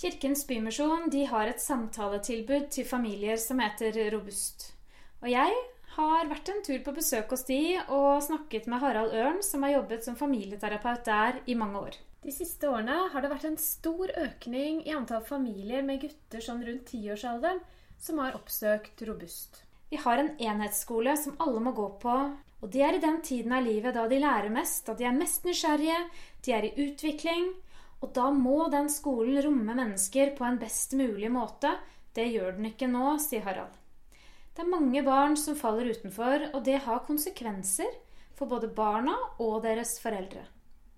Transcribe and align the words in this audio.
Kirkens 0.00 0.46
Bymisjon 0.48 1.10
de 1.12 1.26
har 1.28 1.50
et 1.50 1.60
samtaletilbud 1.60 2.70
til 2.72 2.86
familier 2.88 3.36
som 3.36 3.58
heter 3.60 3.98
Robust. 4.14 4.70
Og 5.20 5.28
jeg 5.28 5.58
har 5.92 6.30
vært 6.30 6.48
en 6.48 6.62
tur 6.64 6.78
på 6.86 6.94
besøk 6.96 7.34
hos 7.34 7.44
de 7.44 7.58
og 7.82 8.22
snakket 8.24 8.64
med 8.72 8.80
Harald 8.80 9.12
Ørn, 9.12 9.42
som 9.44 9.66
har 9.66 9.74
jobbet 9.74 10.08
som 10.08 10.16
familieterapeut 10.16 11.04
der 11.04 11.42
i 11.44 11.58
mange 11.58 11.84
år. 11.84 12.00
De 12.24 12.32
siste 12.32 12.70
årene 12.72 12.96
har 13.12 13.20
det 13.20 13.32
vært 13.34 13.44
en 13.50 13.60
stor 13.60 14.08
økning 14.24 14.80
i 14.88 14.96
antall 14.96 15.20
familier 15.28 15.84
med 15.84 16.00
gutter 16.06 16.48
sånn 16.48 16.64
rundt 16.64 16.88
tiårsalderen 16.94 17.60
som 18.00 18.24
har 18.24 18.40
oppsøkt 18.40 19.04
Robust. 19.04 19.66
Vi 19.92 20.00
har 20.00 20.16
en 20.16 20.32
enhetsskole 20.40 21.12
som 21.20 21.36
alle 21.44 21.60
må 21.60 21.76
gå 21.76 21.90
på, 22.00 22.20
og 22.60 22.72
de 22.72 22.88
er 22.88 22.96
i 22.96 23.04
den 23.04 23.20
tiden 23.20 23.52
av 23.52 23.68
livet 23.68 24.00
da 24.00 24.08
de 24.08 24.24
lærer 24.24 24.48
mest, 24.48 24.86
da 24.88 24.96
de 24.96 25.04
er 25.04 25.20
mest 25.20 25.44
nysgjerrige, 25.44 26.06
de 26.46 26.56
er 26.56 26.70
i 26.70 26.76
utvikling, 26.88 27.50
og 28.00 28.12
da 28.16 28.30
må 28.32 28.68
den 28.72 28.88
skolen 28.92 29.40
romme 29.44 29.76
mennesker 29.76 30.32
på 30.36 30.46
en 30.46 30.58
best 30.60 30.94
mulig 30.96 31.30
måte. 31.32 31.74
Det 32.16 32.26
gjør 32.32 32.56
den 32.56 32.70
ikke 32.70 32.88
nå, 32.90 33.16
sier 33.22 33.44
Harald. 33.44 33.76
Det 34.54 34.64
er 34.64 34.72
mange 34.72 35.02
barn 35.06 35.36
som 35.38 35.56
faller 35.56 35.92
utenfor, 35.92 36.48
og 36.54 36.64
det 36.66 36.80
har 36.86 37.04
konsekvenser 37.06 37.92
for 38.36 38.50
både 38.50 38.70
barna 38.72 39.14
og 39.38 39.60
deres 39.64 39.98
foreldre. 40.02 40.42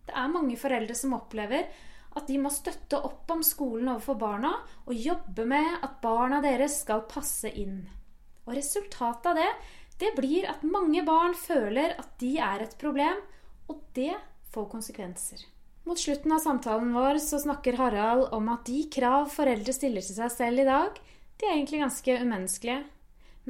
Det 0.07 0.15
er 0.19 0.31
mange 0.33 0.57
foreldre 0.59 0.97
som 0.99 1.15
opplever 1.19 1.69
at 2.13 2.29
de 2.29 2.39
må 2.41 2.51
støtte 2.53 2.99
opp 3.01 3.31
om 3.33 3.43
skolen 3.47 3.91
overfor 3.93 4.19
barna 4.21 4.53
og 4.85 4.95
jobbe 4.95 5.47
med 5.49 5.79
at 5.83 6.01
barna 6.03 6.43
deres 6.45 6.81
skal 6.85 7.07
passe 7.11 7.51
inn. 7.51 7.81
Og 8.47 8.55
resultatet 8.57 9.31
av 9.31 9.39
det, 9.39 9.51
det 10.03 10.13
blir 10.17 10.49
at 10.51 10.67
mange 10.67 11.05
barn 11.07 11.35
føler 11.39 11.95
at 11.99 12.15
de 12.21 12.35
er 12.43 12.65
et 12.65 12.77
problem, 12.81 13.23
og 13.71 13.83
det 13.97 14.13
får 14.53 14.71
konsekvenser. 14.73 15.52
Mot 15.85 15.99
slutten 15.99 16.33
av 16.33 16.39
samtalen 16.39 16.93
vår 16.95 17.19
så 17.19 17.39
snakker 17.39 17.75
Harald 17.75 18.29
om 18.33 18.49
at 18.53 18.67
de 18.67 18.85
krav 18.93 19.27
foreldre 19.35 19.75
stiller 19.75 20.05
til 20.05 20.15
seg 20.15 20.31
selv 20.31 20.63
i 20.63 20.67
dag, 20.69 20.95
de 21.41 21.49
er 21.49 21.57
egentlig 21.57 21.81
ganske 21.83 22.19
umenneskelige. 22.23 22.85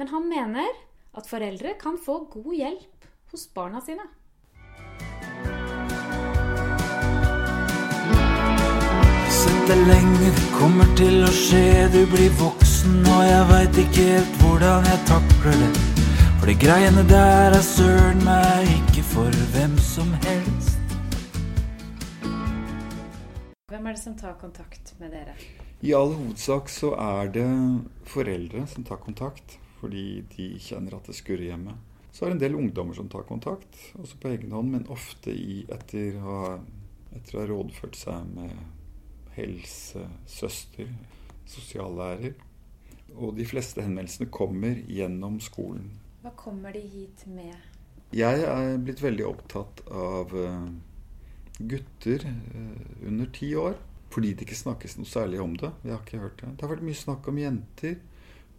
Men 0.01 0.09
han 0.09 0.25
mener 0.31 0.79
at 1.13 1.29
foreldre 1.29 1.75
kan 1.77 1.99
få 2.01 2.23
god 2.33 2.55
hjelp 2.57 3.05
hos 3.31 3.45
barna 3.53 3.83
sine. 3.85 4.07
Sett 9.29 9.69
deg 9.69 9.85
lenge, 9.91 10.33
det 10.33 10.49
kommer 10.57 10.89
til 10.97 11.21
å 11.21 11.31
skje. 11.37 11.63
Du 11.93 12.01
blir 12.15 12.33
voksen, 12.41 12.97
og 13.13 13.23
jeg 13.29 13.47
veit 13.53 13.81
ikke 13.85 14.09
helt 14.09 14.41
hvordan 14.41 14.89
jeg 14.89 15.05
takler 15.13 15.61
det. 15.61 15.71
For 16.41 16.49
de 16.49 16.57
greiene 16.65 17.05
der 17.13 17.53
er 17.61 17.65
søren 17.69 18.25
meg 18.25 18.73
ikke 18.81 19.05
for 19.13 19.41
hvem 19.53 19.77
som 19.93 20.09
helst. 20.25 20.52
Hvem 23.73 23.87
er 23.89 23.95
det 23.95 24.03
som 24.03 24.13
tar 24.13 24.35
kontakt 24.37 24.91
med 24.99 25.09
dere? 25.15 25.33
I 25.81 25.95
all 25.97 26.11
hovedsak 26.13 26.67
så 26.69 26.91
er 26.93 27.31
det 27.33 27.45
foreldre 28.05 28.67
som 28.69 28.85
tar 28.85 28.99
kontakt 29.01 29.55
fordi 29.79 30.21
de 30.35 30.45
kjenner 30.61 30.93
at 30.93 31.09
det 31.09 31.15
skurrer 31.17 31.47
hjemme. 31.47 31.73
Så 32.13 32.21
er 32.21 32.29
det 32.29 32.35
en 32.35 32.43
del 32.43 32.59
ungdommer 32.59 32.93
som 32.93 33.09
tar 33.09 33.25
kontakt, 33.25 33.73
også 33.97 34.19
på 34.21 34.29
egen 34.29 34.53
hånd, 34.53 34.69
men 34.75 34.85
ofte 34.93 35.33
i, 35.33 35.63
etter, 35.73 36.19
å 36.21 36.37
ha, 36.37 36.53
etter 37.17 37.39
å 37.39 37.41
ha 37.41 37.47
rådført 37.49 37.97
seg 37.97 38.29
med 38.35 38.53
helsesøster, 39.39 40.93
sosiallærer. 41.49 42.37
Og 43.17 43.33
de 43.41 43.49
fleste 43.49 43.81
henvendelsene 43.81 44.29
kommer 44.29 44.85
gjennom 44.85 45.41
skolen. 45.41 45.89
Hva 46.21 46.37
kommer 46.37 46.77
de 46.77 46.85
hit 46.93 47.25
med? 47.25 47.57
Jeg 48.13 48.45
er 48.45 48.77
blitt 48.85 49.01
veldig 49.01 49.31
opptatt 49.33 49.81
av 49.89 50.37
uh, 50.37 50.69
gutter 51.69 52.25
uh, 52.27 53.07
under 53.07 53.31
ti 53.35 53.53
år. 53.59 53.77
Fordi 54.13 54.33
det 54.33 54.45
ikke 54.45 54.59
snakkes 54.59 54.97
noe 54.99 55.09
særlig 55.09 55.39
om 55.41 55.55
det. 55.57 55.71
Vi 55.81 55.89
har 55.89 56.03
ikke 56.03 56.21
hørt 56.21 56.41
det. 56.41 56.51
Det 56.53 56.65
har 56.65 56.73
vært 56.75 56.85
mye 56.85 56.99
snakk 56.99 57.29
om 57.31 57.39
jenter 57.41 57.95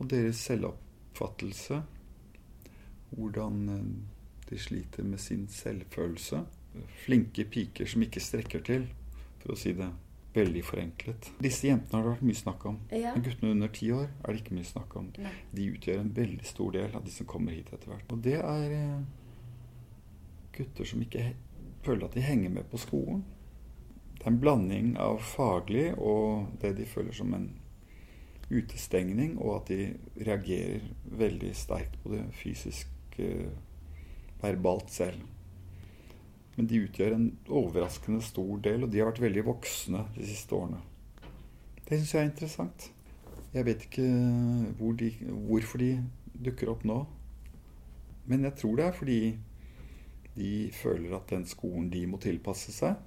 og 0.00 0.08
deres 0.10 0.40
selvoppfattelse. 0.48 1.82
Hvordan 3.14 3.60
uh, 3.70 4.14
de 4.50 4.58
sliter 4.58 5.06
med 5.06 5.18
sin 5.22 5.46
selvfølelse. 5.48 6.42
Flinke 7.04 7.44
piker 7.46 7.86
som 7.86 8.02
ikke 8.02 8.22
strekker 8.22 8.64
til, 8.66 8.88
for 9.42 9.54
å 9.54 9.58
si 9.58 9.72
det 9.78 9.92
veldig 10.34 10.62
forenklet. 10.66 11.30
Disse 11.42 11.68
jentene 11.68 11.98
har 11.98 12.06
det 12.06 12.14
vært 12.16 12.26
mye 12.26 12.38
snakk 12.38 12.64
om. 12.66 12.78
Ja. 12.90 13.12
Men 13.14 13.24
guttene 13.26 13.54
under 13.54 13.70
ti 13.74 13.90
år 13.94 14.08
er 14.08 14.32
det 14.32 14.42
ikke 14.42 14.56
mye 14.58 14.68
snakk 14.68 14.96
om. 14.98 15.10
Nei. 15.22 15.34
De 15.54 15.68
utgjør 15.70 16.00
en 16.02 16.14
veldig 16.16 16.48
stor 16.48 16.74
del 16.74 16.96
av 16.98 17.04
de 17.06 17.14
som 17.14 17.28
kommer 17.30 17.54
hit 17.54 17.70
etter 17.70 17.92
hvert. 17.92 18.10
Og 18.10 18.24
det 18.24 18.40
er 18.40 18.74
eh, 18.74 19.04
gutter 20.58 20.90
som 20.90 21.04
ikke 21.04 21.28
føler 21.84 22.08
at 22.08 22.16
de 22.16 22.24
henger 22.24 22.50
med 22.50 22.70
på 22.70 22.80
skolen. 22.80 23.24
Det 24.18 24.24
er 24.26 24.32
en 24.32 24.40
blanding 24.40 24.94
av 25.00 25.20
faglig 25.20 25.90
og 25.98 26.56
det 26.62 26.74
de 26.78 26.88
føler 26.88 27.12
som 27.12 27.34
en 27.36 27.50
utestengning, 28.52 29.36
og 29.40 29.56
at 29.56 29.70
de 29.72 30.24
reagerer 30.26 30.84
veldig 31.04 31.52
sterkt 31.56 31.96
på 32.02 32.12
det 32.12 32.24
fysisk, 32.36 32.88
eh, 33.18 33.50
verbalt 34.42 34.90
selv. 34.90 35.20
Men 36.56 36.66
de 36.70 36.82
utgjør 36.86 37.14
en 37.16 37.30
overraskende 37.48 38.22
stor 38.22 38.58
del, 38.62 38.84
og 38.84 38.92
de 38.92 39.00
har 39.00 39.10
vært 39.10 39.24
veldig 39.24 39.46
voksne 39.46 40.04
de 40.14 40.26
siste 40.28 40.54
årene. 40.54 40.80
Det 41.84 41.98
syns 41.98 42.14
jeg 42.14 42.20
er 42.22 42.30
interessant. 42.30 42.90
Jeg 43.54 43.66
vet 43.66 43.82
ikke 43.86 44.06
hvor 44.78 44.94
de, 44.98 45.10
hvorfor 45.48 45.78
de 45.78 45.90
dukker 46.46 46.70
opp 46.72 46.84
nå. 46.84 47.02
Men 48.26 48.46
jeg 48.48 48.56
tror 48.60 48.78
det 48.78 48.86
er 48.86 48.96
fordi 48.96 49.18
de 50.34 50.70
føler 50.74 51.14
at 51.16 51.30
den 51.30 51.46
skolen 51.46 51.90
de 51.92 52.04
må 52.10 52.18
tilpasse 52.22 52.74
seg, 52.74 52.98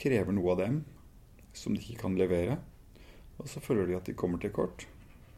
krever 0.00 0.32
noe 0.34 0.54
av 0.54 0.62
dem 0.62 0.80
som 1.56 1.74
de 1.74 1.82
ikke 1.82 2.04
kan 2.04 2.16
levere. 2.18 2.56
Og 3.40 3.48
så 3.50 3.62
føler 3.64 3.88
de 3.88 3.98
at 3.98 4.06
de 4.06 4.16
kommer 4.16 4.40
til 4.40 4.52
kort. 4.54 4.86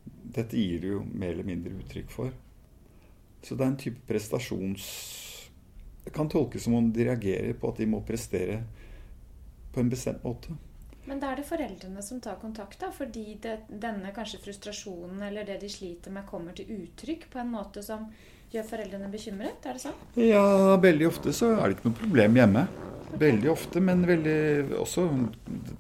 Dette 0.05 0.59
gir 0.59 0.83
de 0.83 0.95
jo 0.97 1.03
mer 1.07 1.33
eller 1.33 1.47
mindre 1.47 1.75
uttrykk 1.79 2.11
for. 2.13 2.35
Så 3.43 3.57
det 3.57 3.65
er 3.65 3.73
en 3.73 3.81
type 3.81 4.05
prestasjons 4.07 4.89
det 6.05 6.11
kan 6.11 6.29
tolkes 6.29 6.65
som 6.65 6.75
om 6.75 6.93
de 6.93 7.05
reagerer 7.05 7.53
på 7.55 7.71
at 7.71 7.79
de 7.79 7.87
må 7.87 8.03
prestere 8.07 8.63
på 9.73 9.81
en 9.81 9.91
bestemt 9.91 10.25
måte. 10.25 10.57
Men 11.05 11.19
da 11.23 11.33
er 11.33 11.41
det 11.41 11.47
foreldrene 11.49 12.03
som 12.03 12.21
tar 12.23 12.39
kontakt, 12.43 12.79
da, 12.81 12.93
fordi 12.95 13.37
det, 13.43 13.57
denne 13.69 14.13
kanskje 14.15 14.41
frustrasjonen 14.43 15.23
eller 15.27 15.47
det 15.47 15.59
de 15.63 15.71
sliter 15.71 16.15
med, 16.15 16.27
kommer 16.27 16.55
til 16.59 16.71
uttrykk 16.75 17.29
på 17.31 17.41
en 17.43 17.51
måte 17.55 17.83
som 17.83 18.07
gjør 18.57 18.69
foreldrene 18.69 19.11
bekymret? 19.13 19.67
Er 19.67 19.79
det 19.79 19.85
sånn? 19.85 19.99
Ja, 20.21 20.45
veldig 20.83 21.09
ofte 21.09 21.35
så 21.37 21.53
er 21.57 21.65
det 21.65 21.79
ikke 21.79 21.91
noe 21.91 22.01
problem 22.01 22.39
hjemme. 22.41 22.67
Veldig 23.23 23.51
ofte, 23.53 23.83
men 23.85 24.07
veldig 24.09 24.79
også 24.81 25.07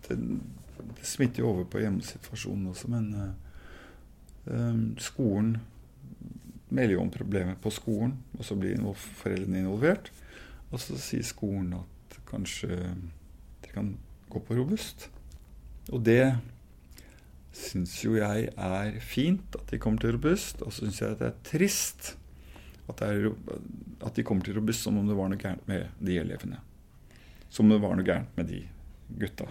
Det, 0.08 0.16
det 0.18 1.06
smitter 1.08 1.42
jo 1.42 1.50
over 1.50 1.68
på 1.68 1.80
hjemmesituasjonen 1.82 2.70
også, 2.70 2.90
men 2.92 3.06
uh, 3.16 4.80
skolen 5.02 5.56
melder 6.72 6.96
jo 6.96 7.02
om 7.02 7.10
problemer 7.12 7.56
på 7.60 7.72
skolen, 7.74 8.16
og 8.38 8.46
så 8.46 8.56
blir 8.56 8.80
foreldrene 9.20 9.64
involvert. 9.64 10.08
Og 10.72 10.80
så 10.80 10.96
sier 11.00 11.24
skolen 11.26 11.74
at 11.76 12.16
kanskje 12.30 12.78
de 13.64 13.74
kan 13.74 13.92
gå 14.32 14.40
på 14.40 14.56
robust. 14.56 15.10
Og 15.92 16.00
det 16.06 16.32
syns 17.52 17.98
jo 18.00 18.16
jeg 18.16 18.48
er 18.48 18.98
fint 19.04 19.58
at 19.58 19.68
de 19.68 19.80
kommer 19.82 20.00
til 20.00 20.16
robust, 20.16 20.62
og 20.64 20.72
så 20.72 20.86
syns 20.86 21.02
jeg 21.02 21.12
at 21.12 21.20
det 21.20 21.28
er 21.28 21.40
trist 21.50 22.14
at, 22.88 22.98
det 22.98 23.08
er, 23.08 23.30
at, 24.02 24.14
de 24.16 24.24
kommer 24.26 24.46
til 24.46 24.56
robust 24.58 24.86
som 24.86 24.98
om 24.98 25.08
det 25.08 25.16
var 25.16 25.30
noe 25.30 25.40
gærent 25.40 25.66
med 25.70 25.92
de 26.02 26.18
elevene. 26.18 26.58
Som 27.52 27.68
om 27.68 27.76
det 27.76 27.82
var 27.84 27.96
noe 27.96 28.06
gærent 28.06 28.36
med 28.38 28.50
de 28.50 28.62
gutta. 29.20 29.46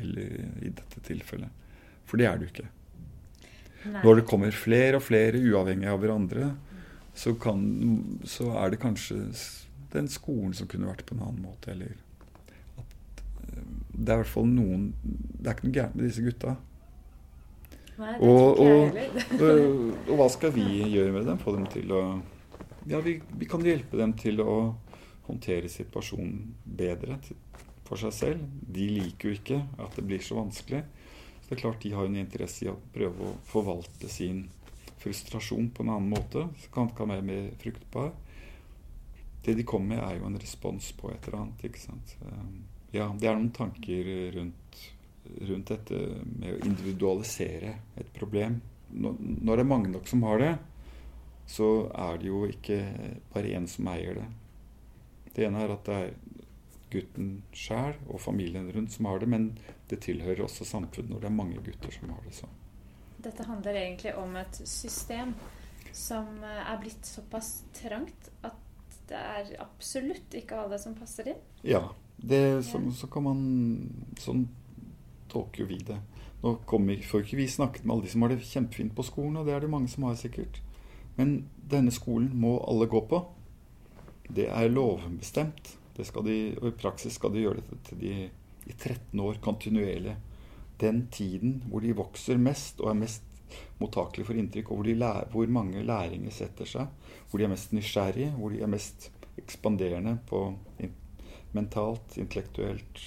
Eller 0.00 0.36
i 0.64 0.72
dette 0.72 1.02
tilfellet. 1.06 1.52
For 2.08 2.20
det 2.20 2.26
er 2.26 2.38
det 2.38 2.48
jo 2.48 2.54
ikke. 2.54 2.68
Nei. 3.80 4.02
Når 4.04 4.18
det 4.18 4.26
kommer 4.28 4.56
flere 4.56 4.98
og 4.98 5.06
flere 5.06 5.40
uavhengig 5.40 5.88
av 5.88 6.00
hverandre, 6.02 6.50
så, 7.16 7.34
kan, 7.40 7.62
så 8.28 8.50
er 8.60 8.72
det 8.72 8.80
kanskje 8.82 9.22
den 9.92 10.08
skolen 10.10 10.52
som 10.56 10.68
kunne 10.70 10.88
vært 10.90 11.06
på 11.06 11.16
en 11.16 11.22
annen 11.26 11.44
måte. 11.44 11.74
Eller 11.74 11.94
at 12.80 13.22
eh, 13.46 13.70
det 13.92 14.10
er 14.10 14.18
i 14.18 14.24
hvert 14.24 14.34
fall 14.34 14.50
noen 14.50 14.90
Det 15.02 15.46
er 15.46 15.56
ikke 15.56 15.68
noe 15.68 15.78
gærent 15.78 15.96
med 15.96 16.08
disse 16.08 16.24
gutta. 16.24 16.56
Nei, 18.00 18.12
det 18.16 18.28
Og, 18.28 18.60
og, 18.64 19.00
og, 19.36 19.72
og 20.10 20.20
hva 20.20 20.28
skal 20.32 20.54
vi 20.56 20.66
gjøre 20.88 21.14
med 21.16 21.26
dem? 21.28 21.40
Få 21.40 21.56
dem 21.56 21.66
til 21.72 21.92
å 21.92 22.04
Ja, 22.88 23.00
vi, 23.00 23.20
vi 23.38 23.48
kan 23.48 23.64
hjelpe 23.64 23.98
dem 24.00 24.14
til 24.18 24.40
å 24.40 24.54
håndtere 25.26 25.68
situasjonen 25.70 26.54
bedre 26.64 27.18
for 27.86 28.00
seg 28.00 28.14
selv. 28.14 28.46
De 28.60 28.86
liker 28.94 29.30
jo 29.30 29.36
ikke 29.36 29.60
at 29.82 29.98
det 29.98 30.06
blir 30.06 30.24
så 30.24 30.38
vanskelig. 30.38 30.82
Så 31.42 31.50
det 31.50 31.58
er 31.58 31.62
klart 31.64 31.82
de 31.82 31.92
har 31.96 32.08
en 32.08 32.18
interesse 32.20 32.64
i 32.64 32.70
å 32.70 32.78
prøve 32.94 33.26
å 33.26 33.36
forvalte 33.50 34.08
sin 34.10 34.46
frustrasjon 35.00 35.70
på 35.74 35.84
en 35.84 35.92
annen 35.96 36.12
måte. 36.12 36.46
Så 36.62 36.72
kan, 36.74 36.92
kan 36.96 37.12
være 37.12 37.26
mer 37.26 37.50
fruktbar. 37.60 38.12
Det 39.44 39.56
de 39.56 39.64
kommer 39.64 39.96
med, 39.96 40.04
er 40.04 40.18
jo 40.18 40.28
en 40.28 40.40
respons 40.40 40.90
på 40.96 41.12
et 41.12 41.28
eller 41.28 41.42
annet. 41.42 41.66
ikke 41.68 41.82
sant? 41.82 42.16
Ja, 42.92 43.08
det 43.16 43.28
er 43.28 43.36
noen 43.36 43.52
tanker 43.56 44.08
rundt, 44.36 44.80
rundt 45.48 45.72
dette 45.72 46.00
med 46.24 46.56
å 46.56 46.64
individualisere 46.68 47.76
et 48.00 48.10
problem. 48.16 48.60
Når 48.90 49.52
det 49.52 49.62
er 49.62 49.70
mange 49.70 49.92
nok 49.92 50.08
som 50.10 50.24
har 50.26 50.42
det, 50.42 50.52
så 51.50 51.68
er 51.98 52.20
det 52.20 52.30
jo 52.30 52.44
ikke 52.46 52.78
bare 53.34 53.56
én 53.58 53.66
som 53.70 53.88
eier 53.90 54.20
det. 54.20 54.28
Det 55.34 55.46
ene 55.46 55.64
er 55.64 55.74
at 55.74 55.88
det 55.88 55.96
er 55.96 56.12
gutten 56.90 57.30
sjæl 57.54 57.96
og 58.08 58.20
familien 58.22 58.70
rundt 58.74 58.94
som 58.94 59.08
har 59.10 59.22
det, 59.22 59.28
men 59.30 59.50
det 59.90 60.00
tilhører 60.06 60.44
også 60.46 60.66
samfunnet 60.66 61.10
når 61.10 61.22
det 61.22 61.30
er 61.30 61.38
mange 61.38 61.62
gutter 61.66 61.94
som 61.94 62.12
har 62.14 62.22
det 62.26 62.34
sånn. 62.38 62.56
Dette 63.20 63.46
handler 63.46 63.76
egentlig 63.76 64.14
om 64.18 64.36
et 64.40 64.60
system 64.64 65.34
som 65.92 66.40
eh, 66.46 66.62
er 66.70 66.78
blitt 66.80 67.06
såpass 67.06 67.60
trangt 67.76 68.30
at 68.46 68.56
det 69.10 69.18
er 69.18 69.50
absolutt 69.62 70.34
ikke 70.38 70.58
alle 70.62 70.78
som 70.78 70.94
passer 70.94 71.32
inn. 71.32 71.42
Ja. 71.66 71.88
Det, 72.20 72.60
så, 72.68 72.78
så 72.92 73.08
kan 73.08 73.24
man 73.24 73.38
Sånn 74.20 74.42
tolker 75.32 75.62
jo 75.62 75.70
vi 75.70 75.78
det. 75.88 75.96
Nå 76.42 76.58
kommer, 76.68 76.98
får 77.06 77.24
ikke 77.24 77.38
vi 77.38 77.46
snakket 77.48 77.86
med 77.86 77.94
alle 77.94 78.06
de 78.06 78.12
som 78.12 78.24
har 78.24 78.32
det 78.34 78.44
kjempefint 78.44 78.92
på 78.96 79.06
skolen, 79.06 79.38
og 79.40 79.48
det 79.48 79.54
er 79.54 79.64
det 79.64 79.70
mange 79.72 79.88
som 79.88 80.04
har 80.08 80.18
sikkert. 80.20 80.60
Men 81.16 81.34
denne 81.70 81.92
skolen 81.94 82.30
må 82.40 82.56
alle 82.68 82.88
gå 82.90 83.02
på. 83.10 83.20
Det 84.30 84.48
er 84.48 84.72
lovbestemt. 84.72 85.76
Det 85.96 86.06
de, 86.24 86.36
og 86.60 86.68
I 86.70 86.76
praksis 86.80 87.18
skal 87.18 87.32
de 87.34 87.42
gjøre 87.44 87.60
dette 87.60 87.80
til 87.88 87.98
de 88.00 88.12
i 88.70 88.76
13 88.76 89.20
år 89.20 89.40
kontinuerlig. 89.42 90.16
Den 90.80 91.08
tiden 91.12 91.62
hvor 91.68 91.82
de 91.84 91.96
vokser 91.96 92.40
mest 92.40 92.80
og 92.80 92.92
er 92.92 93.00
mest 93.02 93.26
mottakelige 93.80 94.26
for 94.28 94.38
inntrykk, 94.38 94.70
og 94.70 94.80
hvor, 94.80 94.94
lærer, 94.94 95.28
hvor, 95.32 95.46
mange 95.46 95.82
læringer 95.82 96.30
setter 96.30 96.68
seg. 96.68 96.86
Hvor 97.30 97.38
de 97.40 97.44
er 97.44 97.52
mest 97.52 97.72
nysgjerrige, 97.72 98.30
hvor 98.38 98.54
de 98.54 98.62
er 98.62 98.70
mest 98.70 99.10
ekspanderende 99.40 100.18
på 100.28 100.44
in 100.78 100.94
mentalt, 101.52 102.16
intellektuelt, 102.16 103.00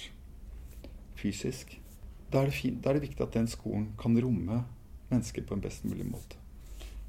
fysisk. 1.16 1.78
Da 2.32 2.42
er, 2.44 2.50
fint, 2.52 2.82
da 2.84 2.90
er, 2.90 2.98
det 2.98 3.06
viktig 3.06 3.24
at 3.24 3.36
den 3.36 3.48
skolen 3.48 3.92
kan 4.00 4.16
romme 4.20 4.64
mennesker 5.08 5.46
på 5.48 5.56
en 5.56 5.62
best 5.64 5.86
mulig 5.88 6.04
måte. 6.04 6.43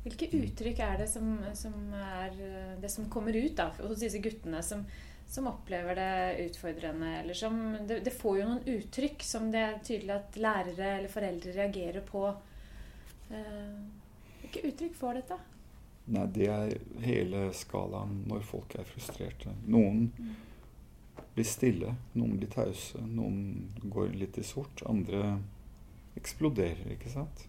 Hvilke 0.06 0.30
uttrykk 0.38 0.80
er 0.86 1.00
det 1.02 1.10
som, 1.10 1.34
som 1.57 1.75
er 1.98 2.36
det 2.81 2.92
som 2.94 3.10
kommer 3.10 3.34
ut 3.34 3.56
da, 3.57 3.72
hos 3.80 4.00
disse 4.04 4.22
guttene 4.22 4.62
som, 4.63 4.84
som 5.28 5.50
opplever 5.50 5.98
det 5.98 6.46
utfordrende? 6.46 7.10
Eller 7.24 7.38
som, 7.38 7.57
det, 7.88 8.04
det, 8.06 8.13
får 8.13 8.40
jo 8.40 8.48
noen 8.52 8.69
uttrykk 8.75 9.25
som 9.25 9.50
det 9.54 9.63
er 9.66 9.81
tydelig 9.81 10.13
at 10.19 10.38
lærere 10.38 10.92
eller 11.00 11.12
foreldre 11.12 11.56
reagerer 11.57 12.06
på. 12.06 12.28
Eh, 13.34 13.78
hvilke 14.44 14.66
uttrykk 14.69 14.98
får 15.02 15.22
dette? 15.22 15.40
Nei, 16.13 16.28
Det 16.38 16.50
er 16.54 16.75
hele 17.02 17.48
skalaen 17.57 18.19
når 18.30 18.46
folk 18.46 18.78
er 18.78 18.86
frustrerte. 18.86 19.57
Noen 19.66 20.12
mm 20.13 20.36
blir 21.36 21.44
stille. 21.44 21.96
Noen 22.13 22.38
blir 22.40 22.52
tause. 22.52 23.02
Noen 23.04 23.72
går 23.84 24.16
litt 24.16 24.38
i 24.40 24.44
sort. 24.44 24.84
Andre 24.88 25.40
eksploderer, 26.16 26.88
ikke 26.96 27.12
sant. 27.12 27.46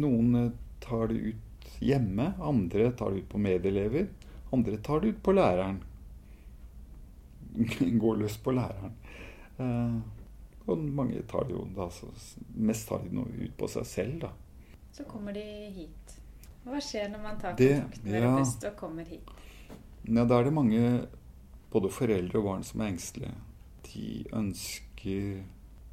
Noen 0.00 0.34
eh, 0.36 0.50
tar 0.84 1.08
det 1.10 1.20
ut 1.32 1.46
hjemme. 1.78 2.32
Andre 2.40 2.90
tar 2.92 3.10
det 3.10 3.24
ut 3.24 3.28
på 3.28 3.38
medelever. 3.38 4.08
Andre 4.50 4.76
tar 4.76 5.00
det 5.00 5.14
ut 5.14 5.22
på 5.22 5.32
læreren. 5.32 5.82
går 8.02 8.16
løs 8.16 8.38
på 8.38 8.54
læreren. 8.54 8.96
Eh, 9.58 10.00
og 10.70 10.78
mange 10.78 11.22
tar 11.28 11.46
det 11.48 11.56
jo 11.56 11.66
da, 11.74 11.88
Mest 12.54 12.88
tar 12.88 13.04
de 13.04 13.14
noe 13.14 13.30
ut 13.30 13.54
på 13.58 13.68
seg 13.70 13.86
selv, 13.88 14.18
da. 14.26 14.32
Så 14.94 15.06
kommer 15.08 15.34
de 15.34 15.44
hit. 15.74 16.16
Hva 16.66 16.80
skjer 16.84 17.08
når 17.10 17.22
man 17.24 17.38
tar 17.40 17.56
kontakt 17.56 18.02
med 18.04 18.18
ja, 18.18 18.26
Robust 18.26 18.66
og 18.68 18.76
kommer 18.78 19.06
hit? 19.08 19.30
Ja, 20.04 20.24
da 20.24 20.40
er 20.40 20.48
det 20.48 20.54
mange 20.54 20.82
både 21.70 21.90
foreldre 21.94 22.40
og 22.40 22.48
barn 22.48 22.66
som 22.66 22.82
er 22.82 22.92
engstelige. 22.92 23.32
De 23.88 24.10
ønsker 24.36 25.40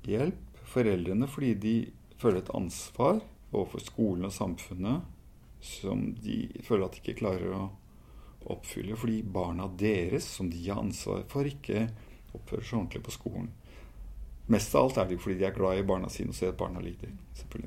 hjelp. 0.08 0.44
Foreldrene 0.68 1.30
fordi 1.32 1.54
de 1.64 1.76
føler 2.20 2.42
et 2.42 2.56
ansvar 2.58 3.22
overfor 3.54 3.84
skolen 3.86 4.28
og 4.28 4.34
samfunnet 4.36 5.06
som 5.64 6.10
de 6.24 6.46
føler 6.66 6.86
at 6.86 6.96
de 6.96 7.04
ikke 7.04 7.20
klarer 7.22 7.54
å 7.56 7.62
oppfylle. 8.54 8.98
Fordi 9.00 9.22
barna 9.24 9.68
deres, 9.80 10.28
som 10.38 10.50
de 10.52 10.62
har 10.68 10.82
ansvar 10.82 11.26
for, 11.32 11.48
ikke 11.48 11.88
oppfører 12.38 12.66
seg 12.66 12.80
ordentlig 12.80 13.04
på 13.08 13.16
skolen. 13.16 13.50
Mest 14.48 14.76
av 14.76 14.88
alt 14.88 15.00
er 15.02 15.10
det 15.10 15.20
fordi 15.20 15.42
de 15.42 15.48
er 15.50 15.56
glad 15.56 15.80
i 15.80 15.88
barna 15.88 16.08
sine 16.12 16.32
og 16.32 16.38
ser 16.38 16.54
at 16.54 16.60
barna 16.60 16.80
lider. 16.84 17.12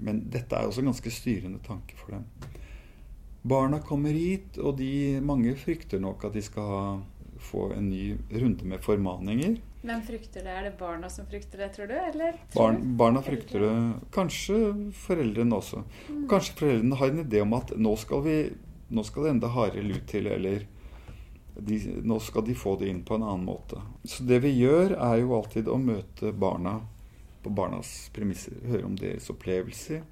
Men 0.01 0.23
dette 0.33 0.57
er 0.57 0.69
også 0.69 0.81
en 0.81 0.89
ganske 0.89 1.13
styrende 1.13 1.61
tanke 1.67 1.99
for 1.99 2.17
dem. 2.17 2.25
Barna 3.41 3.81
kommer 3.85 4.17
hit, 4.17 4.59
og 4.61 4.79
de, 4.81 5.21
mange 5.25 5.53
frykter 5.61 6.01
nok 6.01 6.27
at 6.29 6.37
de 6.37 6.43
skal 6.45 7.03
få 7.41 7.71
en 7.73 7.89
ny 7.89 8.17
runde 8.33 8.69
med 8.69 8.83
formaninger. 8.85 9.59
Hvem 9.81 10.03
frykter 10.05 10.45
det? 10.45 10.53
Er 10.53 10.67
det 10.69 10.73
barna 10.79 11.09
som 11.09 11.27
frykter 11.29 11.63
det, 11.63 11.71
tror 11.73 11.89
du? 11.89 11.95
Eller, 11.97 12.37
Barn, 12.53 12.83
barna 12.97 13.23
frykter 13.25 13.63
det. 13.65 13.71
Kanskje 14.13 14.59
foreldrene 14.93 15.57
også. 15.57 15.85
Mm. 16.09 16.27
Kanskje 16.29 16.57
foreldrene 16.59 16.99
har 17.01 17.15
en 17.15 17.23
idé 17.23 17.41
om 17.41 17.55
at 17.57 17.73
nå 17.77 17.95
skal, 17.97 18.21
vi, 18.27 18.37
nå 18.93 19.05
skal 19.09 19.25
det 19.25 19.33
enda 19.37 19.49
hardere 19.55 19.87
lut 19.89 20.05
til, 20.11 20.29
eller 20.29 20.67
de, 21.57 21.79
nå 22.05 22.19
skal 22.21 22.45
de 22.45 22.57
få 22.57 22.75
det 22.81 22.91
inn 22.93 23.01
på 23.09 23.17
en 23.17 23.25
annen 23.25 23.47
måte. 23.49 23.81
Så 24.05 24.27
det 24.29 24.43
vi 24.45 24.53
gjør, 24.59 24.99
er 24.99 25.23
jo 25.23 25.33
alltid 25.39 25.73
å 25.73 25.79
møte 25.81 26.35
barna 26.37 26.77
på 27.41 27.53
barnas 27.57 28.11
premisser. 28.13 28.61
Høre 28.69 28.85
om 28.85 29.01
deres 29.01 29.33
opplevelser. 29.33 30.05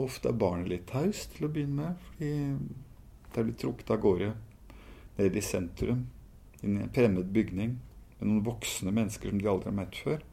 Ofte 0.00 0.32
er 0.32 0.40
barnet 0.40 0.72
litt 0.72 0.88
taust 0.88 1.36
til 1.36 1.48
å 1.48 1.52
begynne 1.52 1.90
med, 1.90 2.08
fordi 2.08 2.32
det 3.30 3.36
er 3.36 3.46
blitt 3.50 3.60
trukket 3.60 3.92
av 3.92 4.00
gårde 4.00 4.32
ned 5.20 5.36
i 5.36 5.44
sentrum 5.44 6.06
i 6.62 6.68
en 6.70 6.90
fremmed 6.94 7.28
bygning 7.34 7.76
med 8.20 8.28
noen 8.28 8.44
voksne 8.46 8.92
mennesker 8.94 9.32
som 9.32 9.40
de 9.40 9.48
aldri 9.50 9.70
har 9.70 9.78
møtt 9.78 10.00
før. 10.04 10.24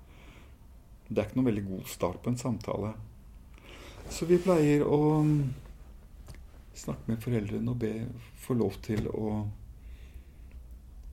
Det 1.08 1.22
er 1.22 1.30
ikke 1.30 1.40
noen 1.40 1.50
veldig 1.50 1.68
god 1.70 1.92
start 1.92 2.20
på 2.24 2.34
en 2.34 2.40
samtale. 2.40 2.92
Så 4.12 4.28
vi 4.28 4.40
pleier 4.40 4.84
å 4.88 5.00
snakke 6.78 7.12
med 7.12 7.24
foreldrene 7.24 7.74
og 7.74 7.80
be 7.82 7.94
få 8.44 8.58
lov 8.58 8.82
til 8.86 9.10
å 9.12 9.30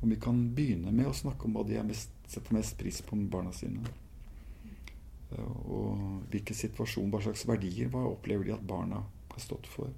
Om 0.05 0.11
vi 0.12 0.17
kan 0.21 0.37
begynne 0.53 0.91
med 0.93 1.06
å 1.09 1.17
snakke 1.17 1.47
om 1.47 1.55
hva 1.56 1.62
de 1.65 1.79
mest, 1.81 2.11
setter 2.29 2.53
mest 2.53 2.75
pris 2.77 2.99
på 3.00 3.17
med 3.17 3.31
barna 3.32 3.55
sine. 3.56 3.81
Og 5.32 6.27
hvilken 6.29 6.59
situasjon, 6.59 7.09
hva 7.09 7.23
slags 7.25 7.47
verdier, 7.49 7.88
hva 7.88 8.03
opplever 8.11 8.44
de 8.44 8.53
at 8.53 8.67
barna 8.69 9.00
har 9.00 9.41
stått 9.41 9.65
for? 9.73 9.88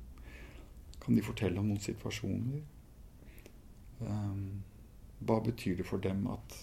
Kan 1.03 1.19
de 1.19 1.25
fortelle 1.27 1.59
om 1.59 1.67
noen 1.67 1.83
situasjoner? 1.83 2.63
Um, 3.99 4.63
hva 5.19 5.41
betyr 5.41 5.79
det 5.81 5.87
for 5.89 6.03
dem 6.03 6.27
at 6.29 6.57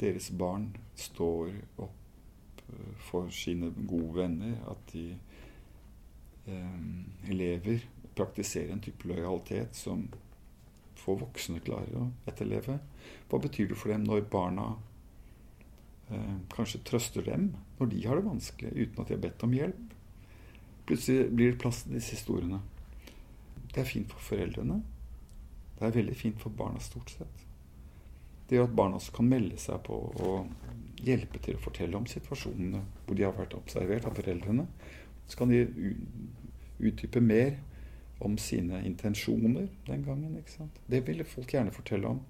deres 0.00 0.30
barn 0.38 0.70
står 0.98 1.50
opp 1.82 2.62
eh, 2.68 2.92
for 3.08 3.30
sine 3.34 3.72
gode 3.80 4.14
venner? 4.20 4.54
At 4.70 4.92
de 4.92 5.06
eh, 6.46 7.30
elever 7.30 7.82
praktiserer 8.18 8.72
en 8.72 8.82
type 8.82 9.08
lojalitet 9.10 9.76
som 9.76 10.06
få 10.98 11.16
voksne 11.18 11.62
klarer 11.64 11.98
å 11.98 12.08
etterleve? 12.30 12.78
Hva 13.28 13.42
betyr 13.42 13.72
det 13.72 13.78
for 13.80 13.92
dem 13.92 14.06
når 14.06 14.28
barna 14.30 14.70
eh, 16.10 16.38
kanskje 16.54 16.84
trøster 16.86 17.26
dem 17.26 17.52
når 17.80 17.92
de 17.94 18.06
har 18.06 18.18
det 18.18 18.28
vanskelig 18.28 18.74
uten 18.76 19.02
at 19.02 19.10
de 19.10 19.18
har 19.18 19.24
bedt 19.26 19.46
om 19.46 19.58
hjelp? 19.58 19.94
Plutselig 20.88 21.28
blir 21.34 21.52
det 21.52 21.60
plass 21.60 21.82
til 21.84 21.98
disse 21.98 22.16
historiene. 22.16 22.62
Det 23.68 23.82
er 23.82 23.90
fint 23.90 24.08
for 24.14 24.30
foreldrene. 24.30 24.78
Det 25.76 25.84
er 25.86 25.98
veldig 25.98 26.16
fint 26.16 26.40
for 26.40 26.54
barna 26.54 26.80
stort 26.82 27.12
sett. 27.12 27.47
Det 28.48 28.56
gjør 28.56 28.70
at 28.70 28.76
barna 28.76 28.96
også 28.98 29.12
kan 29.18 29.28
melde 29.28 29.58
seg 29.60 29.82
på 29.84 29.98
og 30.24 31.04
hjelpe 31.04 31.40
til 31.44 31.58
å 31.58 31.62
fortelle 31.62 31.98
om 31.98 32.06
situasjonene 32.08 32.80
hvor 33.04 33.18
de 33.18 33.26
har 33.26 33.36
vært 33.36 33.56
observert 33.58 34.08
av 34.08 34.16
foreldrene. 34.18 34.64
Så 35.28 35.38
kan 35.40 35.52
de 35.52 35.66
utdype 36.78 37.20
mer 37.20 37.58
om 38.24 38.38
sine 38.40 38.80
intensjoner 38.86 39.68
den 39.86 40.04
gangen. 40.06 40.38
ikke 40.38 40.56
sant? 40.56 40.80
Det 40.90 41.04
ville 41.06 41.28
folk 41.28 41.52
gjerne 41.54 41.74
fortelle 41.74 42.08
om. 42.16 42.22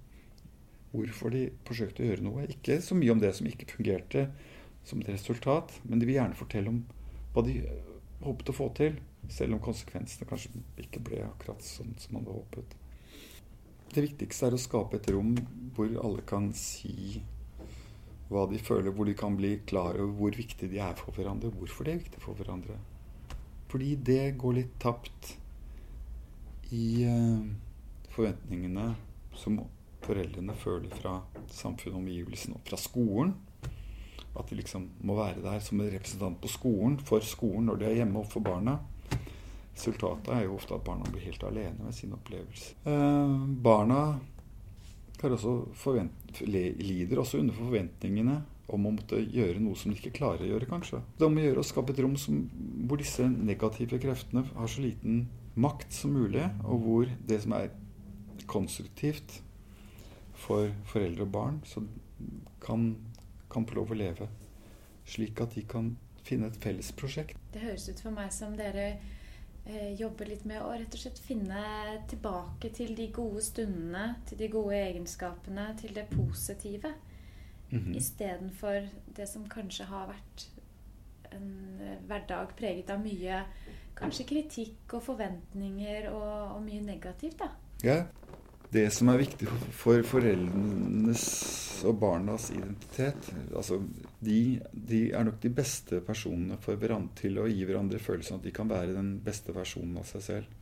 Hvorfor 0.91 1.33
de 1.33 1.47
forsøkte 1.67 2.03
å 2.03 2.09
gjøre 2.09 2.25
noe. 2.25 2.47
Ikke 2.49 2.79
så 2.81 2.97
mye 2.97 3.13
om 3.13 3.21
det 3.21 3.31
som 3.37 3.47
ikke 3.47 3.69
fungerte 3.71 4.27
som 4.83 5.01
et 5.01 5.11
resultat, 5.11 5.71
men 5.85 6.01
de 6.01 6.07
vil 6.09 6.17
gjerne 6.17 6.37
fortelle 6.37 6.71
om 6.71 6.83
hva 7.33 7.43
de 7.45 7.59
håpet 8.23 8.51
å 8.51 8.57
få 8.57 8.69
til, 8.77 8.97
selv 9.29 9.55
om 9.55 9.63
konsekvensene 9.63 10.27
kanskje 10.29 10.63
ikke 10.81 11.01
ble 11.05 11.21
akkurat 11.27 11.63
sånn 11.65 11.93
som 12.01 12.17
man 12.17 12.25
hadde 12.25 12.39
håpet. 12.39 12.77
Det 13.89 14.03
viktigste 14.05 14.45
er 14.45 14.53
å 14.53 14.61
skape 14.61 14.99
et 14.99 15.07
rom 15.09 15.33
hvor 15.73 15.89
alle 16.03 16.21
kan 16.29 16.51
si 16.53 17.23
hva 18.29 18.43
de 18.51 18.59
føler, 18.61 18.93
hvor 18.93 19.07
de 19.09 19.15
kan 19.17 19.33
bli 19.37 19.55
klar 19.65 19.97
over 19.97 20.13
hvor 20.19 20.35
viktig 20.37 20.69
de 20.69 20.77
er 20.85 20.93
for 20.99 21.15
hverandre, 21.15 21.49
hvorfor 21.49 21.87
de 21.87 21.95
er 21.95 22.03
viktige 22.03 22.21
for 22.21 22.37
hverandre. 22.37 22.77
Fordi 23.69 23.95
det 24.05 24.37
går 24.37 24.55
litt 24.59 24.75
tapt 24.81 25.33
i 26.69 27.07
uh, 27.09 27.41
forventningene 28.13 28.91
som 29.37 29.57
foreldrene 30.05 30.53
føler 30.57 30.93
fra 31.01 31.19
samfunnet, 31.49 31.97
omgivelsene 31.97 32.59
og 32.59 32.69
fra 32.69 32.77
skolen. 32.77 33.33
At 34.37 34.51
de 34.51 34.59
liksom 34.59 34.85
må 35.01 35.17
være 35.17 35.41
der 35.41 35.61
som 35.65 35.81
en 35.81 35.89
representant 35.89 36.37
på 36.41 36.51
skolen, 36.53 36.99
for 37.01 37.25
skolen 37.25 37.69
når 37.69 37.81
de 37.81 37.89
er 37.89 37.99
hjemme 38.03 38.21
og 38.21 38.29
for 38.29 38.45
barna. 38.45 38.77
Resultatet 39.79 40.33
er 40.35 40.43
jo 40.43 40.57
ofte 40.57 40.75
at 40.75 40.83
barna 40.83 41.07
blir 41.07 41.23
helt 41.23 41.43
alene 41.47 41.85
med 41.85 41.95
sin 41.95 42.11
opplevelse. 42.11 42.75
Eh, 42.83 43.35
barna 43.63 44.19
også 45.23 45.93
lider 46.47 47.19
også 47.19 47.39
under 47.39 47.55
forventningene 47.55 48.41
om 48.69 48.85
å 48.85 48.91
måtte 48.93 49.17
gjøre 49.23 49.61
noe 49.63 49.79
som 49.79 49.91
de 49.91 49.97
ikke 49.97 50.17
klarer 50.19 50.43
å 50.45 50.49
gjøre, 50.51 50.67
kanskje. 50.69 50.99
Det 51.17 51.25
om 51.25 51.37
å 51.39 51.45
gjøre 51.45 51.63
å 51.63 51.67
skape 51.67 51.95
et 51.95 52.01
rom 52.03 52.17
som, 52.19 52.41
hvor 52.87 52.99
disse 53.01 53.25
negative 53.31 53.99
kreftene 54.03 54.43
har 54.51 54.69
så 54.69 54.83
liten 54.83 55.23
makt 55.59 55.95
som 55.95 56.13
mulig, 56.13 56.45
og 56.63 56.83
hvor 56.83 57.15
det 57.31 57.39
som 57.43 57.55
er 57.57 57.71
konstruktivt 58.51 59.39
for 60.39 60.69
foreldre 60.91 61.25
og 61.25 61.33
barn, 61.33 61.57
kan, 62.63 62.91
kan 63.51 63.67
få 63.67 63.79
lov 63.79 63.95
å 63.95 63.99
leve 63.99 64.29
slik 65.09 65.41
at 65.41 65.55
de 65.57 65.63
kan 65.65 65.93
finne 66.25 66.49
et 66.49 66.59
felles 66.61 66.91
prosjekt. 66.93 67.37
Det 67.53 67.63
høres 67.63 67.87
ut 67.89 68.03
for 68.03 68.13
meg 68.13 68.29
som 68.35 68.53
dere 68.57 68.91
eh, 69.69 69.93
jobber 69.99 70.29
litt 70.29 70.45
med 70.49 70.61
å 70.61 70.71
rett 70.73 70.95
og 70.95 71.01
slett 71.01 71.19
finne 71.21 71.63
tilbake 72.09 72.71
til 72.75 72.95
de 72.97 73.07
gode 73.15 73.43
stundene, 73.45 74.15
til 74.29 74.41
de 74.41 74.49
gode 74.51 74.77
egenskapene, 74.77 75.69
til 75.81 75.95
det 75.95 76.07
positive. 76.11 76.93
Mm 77.71 77.83
-hmm. 77.83 77.97
Istedenfor 77.97 78.87
det 79.15 79.29
som 79.29 79.49
kanskje 79.49 79.85
har 79.85 80.07
vært 80.07 80.49
en 81.31 81.79
eh, 81.81 81.97
hverdag 82.07 82.55
preget 82.55 82.89
av 82.89 82.99
mye 82.99 83.43
kanskje 83.95 84.25
kritikk 84.25 84.93
og 84.93 85.03
forventninger 85.03 86.09
og, 86.09 86.55
og 86.55 86.63
mye 86.63 86.81
negativt. 86.81 87.39
da. 87.39 87.49
Ja, 87.83 88.03
det 88.69 88.85
som 88.93 89.09
er 89.09 89.23
viktig 89.23 89.47
for 89.73 90.03
foreldrenes 90.05 91.23
og 91.87 91.95
barnas 92.01 92.49
identitet 92.53 93.31
altså 93.55 93.79
de, 94.19 94.59
de, 94.73 95.01
er 95.15 95.25
nok 95.25 95.39
de 95.41 95.51
beste 95.57 96.01
personene 96.05 96.59
for 96.61 96.77
hverandre 96.77 97.15
til 97.17 97.39
å 97.41 97.47
gi 97.49 97.65
hverandre 97.65 98.01
følelsen 98.03 98.37
at 98.37 98.45
de 98.45 98.53
kan 98.53 98.69
være 98.69 98.93
den 98.93 99.15
beste 99.25 99.55
versjonen 99.55 99.97
av 100.01 100.07
seg 100.09 100.25
selv. 100.25 100.55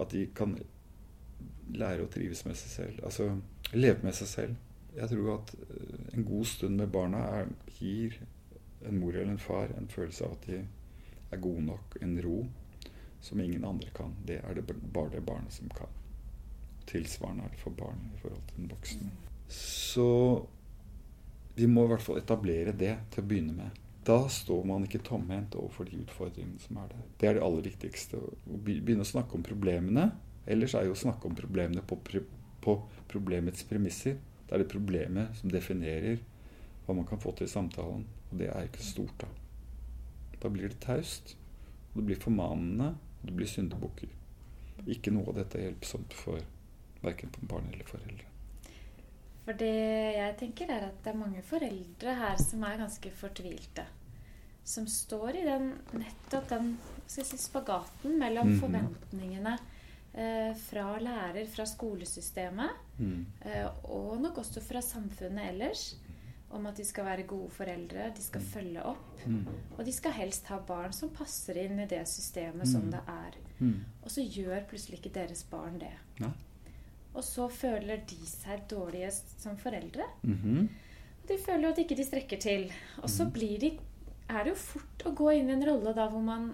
At 0.00 0.10
de 0.12 0.26
kan 0.34 0.56
lære 1.78 2.04
å 2.04 2.10
trives 2.10 2.42
med 2.44 2.58
seg 2.58 2.72
selv. 2.74 3.02
Altså 3.06 3.30
leve 3.72 4.04
med 4.04 4.16
seg 4.18 4.30
selv. 4.30 4.60
Jeg 4.94 5.10
tror 5.14 5.32
at 5.38 5.54
eh, 5.54 5.98
en 6.18 6.26
god 6.26 6.50
stund 6.50 6.78
med 6.82 6.92
barna 6.92 7.22
er, 7.40 7.52
gir 7.78 8.18
en 8.84 8.98
mor 9.00 9.14
eller 9.14 9.32
en 9.32 9.42
far 9.42 9.72
en 9.78 9.88
følelse 9.90 10.26
av 10.26 10.36
at 10.36 10.48
de 10.50 10.60
er 11.32 11.42
gode 11.42 11.64
nok, 11.70 11.96
en 12.04 12.18
ro 12.22 12.40
som 13.24 13.40
ingen 13.40 13.64
andre 13.64 13.94
kan. 13.96 14.12
Det 14.26 14.42
er 14.42 14.58
det 14.58 14.66
bare 14.68 15.14
det 15.14 15.24
barnet 15.26 15.54
som 15.54 15.70
kan 15.72 16.03
tilsvarende 16.90 17.46
er 17.46 17.54
det 17.54 17.62
for 17.62 17.76
barn 17.78 18.02
i 18.12 18.18
forhold 18.22 18.42
til 18.48 18.60
den 18.60 18.70
voksne. 18.72 19.12
Så 19.54 20.08
vi 21.54 21.66
må 21.70 21.84
i 21.84 21.92
hvert 21.92 22.02
fall 22.02 22.18
etablere 22.18 22.74
det 22.76 22.94
til 23.14 23.22
å 23.22 23.28
begynne 23.30 23.56
med. 23.56 23.80
Da 24.04 24.18
står 24.28 24.66
man 24.68 24.84
ikke 24.84 25.00
tomhendt 25.06 25.54
overfor 25.56 25.88
de 25.88 26.02
utfordringene 26.02 26.60
som 26.60 26.80
er 26.82 26.90
der. 26.90 27.04
Det 27.20 27.28
er 27.28 27.38
det 27.38 27.44
aller 27.46 27.64
viktigste. 27.64 28.20
Å 28.20 28.58
begynne 28.66 29.06
å 29.06 29.08
snakke 29.08 29.38
om 29.38 29.44
problemene. 29.46 30.10
Ellers 30.50 30.74
er 30.76 30.88
jo 30.88 30.96
å 30.96 31.02
snakke 31.04 31.30
om 31.30 31.36
problemene 31.38 31.84
på, 31.88 31.96
på 32.60 32.74
problemets 33.08 33.64
premisser. 33.68 34.18
Det 34.44 34.52
er 34.52 34.60
det 34.60 34.72
problemet 34.72 35.38
som 35.38 35.52
definerer 35.52 36.18
hva 36.84 36.98
man 36.98 37.08
kan 37.08 37.22
få 37.22 37.32
til 37.32 37.48
i 37.48 37.54
samtalen. 37.54 38.04
Og 38.28 38.36
det 38.42 38.50
er 38.52 38.68
ikke 38.68 38.84
stort, 38.84 39.24
da. 39.24 39.30
Da 40.42 40.52
blir 40.52 40.68
det 40.68 40.82
taust. 40.84 41.32
Og 41.94 42.02
det 42.02 42.08
blir 42.10 42.20
formanende. 42.20 42.92
Og 43.22 43.30
det 43.30 43.38
blir 43.38 43.48
syndebukker. 43.48 44.12
Ikke 44.90 45.14
noe 45.14 45.30
av 45.32 45.40
dette 45.40 45.56
er 45.56 45.70
hjelpsomt 45.70 46.12
for 46.18 46.44
Verken 47.04 47.32
på 47.34 47.46
barn 47.50 47.68
eller 47.72 47.88
foreldre. 47.88 48.30
For 49.44 49.60
det 49.60 49.74
jeg 50.16 50.36
tenker, 50.40 50.72
er 50.72 50.88
at 50.88 51.02
det 51.04 51.12
er 51.12 51.20
mange 51.20 51.42
foreldre 51.44 52.16
her 52.16 52.40
som 52.40 52.64
er 52.64 52.80
ganske 52.80 53.12
fortvilte. 53.12 53.84
Som 54.64 54.86
står 54.88 55.36
i 55.36 55.44
den, 55.44 55.74
nettopp 55.92 56.48
den 56.48 56.70
si, 57.06 57.24
spagaten 57.36 58.18
mellom 58.18 58.48
mm 58.48 58.54
-hmm. 58.54 58.60
forventningene 58.60 59.58
eh, 60.14 60.56
fra 60.56 60.98
lærer, 60.98 61.46
fra 61.46 61.66
skolesystemet, 61.66 62.70
mm. 62.98 63.26
eh, 63.44 63.66
og 63.84 64.20
nok 64.20 64.38
også 64.38 64.60
fra 64.60 64.80
samfunnet 64.80 65.48
ellers, 65.48 65.96
om 66.50 66.66
at 66.66 66.76
de 66.76 66.84
skal 66.84 67.04
være 67.04 67.22
gode 67.22 67.50
foreldre, 67.50 68.12
de 68.16 68.22
skal 68.22 68.40
mm. 68.40 68.46
følge 68.46 68.82
opp. 68.82 69.26
Mm. 69.26 69.46
Og 69.78 69.86
de 69.86 69.92
skal 69.92 70.12
helst 70.12 70.46
ha 70.46 70.58
barn 70.58 70.92
som 70.92 71.10
passer 71.10 71.58
inn 71.64 71.80
i 71.80 71.86
det 71.90 72.08
systemet 72.08 72.68
som 72.68 72.80
mm. 72.80 72.90
det 72.90 73.00
er. 73.08 73.38
Mm. 73.58 73.84
Og 74.02 74.10
så 74.10 74.22
gjør 74.22 74.66
plutselig 74.68 74.98
ikke 74.98 75.14
deres 75.14 75.44
barn 75.50 75.80
det. 75.80 75.92
Ja. 76.20 76.30
Og 77.14 77.24
så 77.24 77.48
føler 77.48 78.02
de 78.10 78.26
seg 78.26 78.64
dårlige 78.70 79.10
som 79.14 79.56
foreldre. 79.56 80.02
Mm 80.22 80.38
-hmm. 80.42 80.68
De 81.28 81.38
føler 81.46 81.62
jo 81.62 81.72
at 81.72 81.78
ikke 81.78 81.96
de 81.96 82.04
strekker 82.04 82.40
til. 82.40 82.72
Og 83.02 83.10
så 83.10 83.24
mhm. 83.24 83.32
blir 83.32 83.58
de 83.60 83.78
er 84.28 84.44
det 84.44 84.54
jo 84.54 84.60
fort 84.60 85.04
å 85.06 85.12
gå 85.16 85.32
inn 85.36 85.50
i 85.50 85.52
en 85.52 85.66
rolle 85.66 85.92
da 85.96 86.08
hvor 86.08 86.22
man 86.24 86.52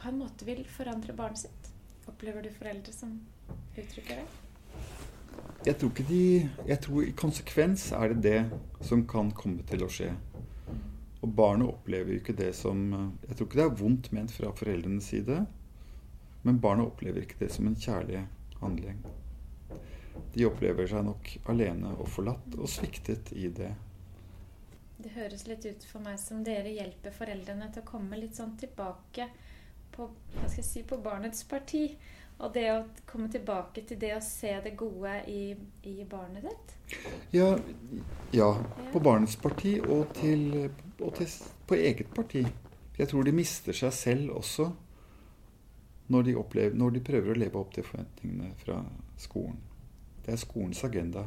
på 0.00 0.08
en 0.08 0.18
måte 0.18 0.46
vil 0.48 0.64
forandre 0.68 1.12
barnet 1.16 1.38
sitt. 1.38 1.70
Opplever 2.08 2.42
du 2.42 2.50
foreldre 2.50 2.92
som 2.92 3.20
uttrykker 3.76 4.20
det? 4.20 4.26
Jeg 5.66 5.76
tror 5.78 5.90
ikke 5.90 6.08
de 6.08 6.48
Jeg 6.66 6.80
tror 6.80 7.04
i 7.04 7.12
konsekvens 7.12 7.92
er 7.92 8.14
det 8.14 8.22
det 8.22 8.86
som 8.86 9.06
kan 9.06 9.30
komme 9.30 9.62
til 9.68 9.84
å 9.84 9.88
skje. 9.88 10.10
Og 11.20 11.34
barnet 11.36 11.68
opplever 11.68 12.14
jo 12.14 12.20
ikke 12.20 12.36
det 12.36 12.54
som 12.56 12.92
Jeg 13.28 13.36
tror 13.36 13.46
ikke 13.46 13.60
det 13.60 13.66
er 13.66 13.80
vondt 13.82 14.12
ment 14.12 14.32
fra 14.32 14.52
foreldrenes 14.56 15.04
side, 15.12 15.46
men 16.42 16.60
barnet 16.60 16.86
opplever 16.86 17.22
ikke 17.22 17.40
det 17.44 17.50
som 17.52 17.66
en 17.68 17.76
kjærlighet 17.76 18.39
handling. 18.60 19.00
De 20.34 20.46
opplever 20.46 20.86
seg 20.90 21.04
nok 21.06 21.30
alene 21.50 21.94
og 21.96 22.08
forlatt 22.10 22.56
og 22.58 22.68
sviktet 22.70 23.32
i 23.34 23.48
det. 23.54 23.70
Det 25.00 25.14
høres 25.14 25.46
litt 25.48 25.64
ut 25.64 25.84
for 25.88 26.04
meg 26.04 26.18
som 26.20 26.42
dere 26.44 26.72
hjelper 26.74 27.14
foreldrene 27.14 27.70
til 27.72 27.82
å 27.82 27.88
komme 27.88 28.18
litt 28.20 28.36
sånn 28.36 28.52
tilbake 28.60 29.30
på, 29.94 30.06
hva 30.06 30.48
skal 30.48 30.60
jeg 30.60 30.68
si, 30.68 30.82
på 30.86 31.00
barnets 31.02 31.46
parti. 31.48 31.86
Og 32.40 32.52
det 32.54 32.66
å 32.72 32.84
komme 33.08 33.28
tilbake 33.32 33.82
til 33.88 33.98
det 34.00 34.14
å 34.16 34.20
se 34.24 34.52
det 34.64 34.72
gode 34.78 35.12
i, 35.28 35.52
i 35.88 36.04
barnet 36.08 36.46
ditt. 36.46 36.76
Ja, 37.36 37.50
ja, 38.32 38.48
på 38.92 39.02
barnets 39.04 39.36
parti 39.40 39.74
og, 39.82 40.14
til, 40.16 40.70
og 41.00 41.18
til, 41.18 41.34
på 41.68 41.76
eget 41.76 42.14
parti. 42.16 42.46
Jeg 42.96 43.10
tror 43.12 43.28
de 43.28 43.34
mister 43.36 43.76
seg 43.76 43.92
selv 43.96 44.38
også 44.40 44.70
når 46.10 46.22
de, 46.22 46.36
opplever, 46.36 46.74
når 46.74 46.90
de, 46.90 47.00
prøver 47.06 47.30
å 47.30 47.38
leve 47.38 47.58
opp 47.60 47.74
til 47.74 47.86
forventningene 47.86 48.50
fra 48.58 48.80
skolen. 49.20 49.60
Det 50.24 50.34
er 50.34 50.40
skolens 50.42 50.82
agenda. 50.84 51.22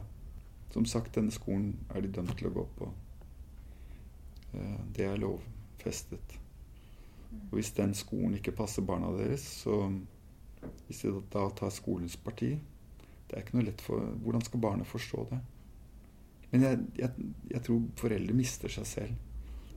Som 0.73 0.85
sagt, 0.89 1.13
denne 1.15 1.31
skolen 1.31 1.77
er 1.93 2.03
de 2.03 2.11
dømt 2.11 2.33
til 2.35 2.49
å 2.49 2.55
gå 2.57 2.65
på. 2.79 2.89
Eh, 4.51 4.81
det 4.97 5.05
er 5.07 5.21
lovfestet. 5.21 6.35
Og 7.45 7.55
hvis 7.55 7.71
den 7.77 7.95
skolen 7.95 8.35
ikke 8.35 8.55
passer 8.57 8.83
barna 8.85 9.13
deres, 9.15 9.45
så 9.63 9.87
hvis 10.87 11.05
de 11.05 11.13
da 11.31 11.47
tar 11.55 11.71
skolens 11.75 12.15
parti 12.15 12.53
Det 13.27 13.35
er 13.35 13.41
ikke 13.41 13.57
noe 13.57 13.65
lett 13.65 13.81
for 13.83 13.99
Hvordan 14.23 14.43
skal 14.45 14.61
barnet 14.63 14.87
forstå 14.87 15.25
det? 15.31 15.39
Men 16.51 16.63
jeg, 16.63 16.83
jeg, 16.99 17.31
jeg 17.49 17.63
tror 17.65 17.81
foreldre 17.99 18.35
mister 18.37 18.71
seg 18.71 18.85
selv. 18.87 19.15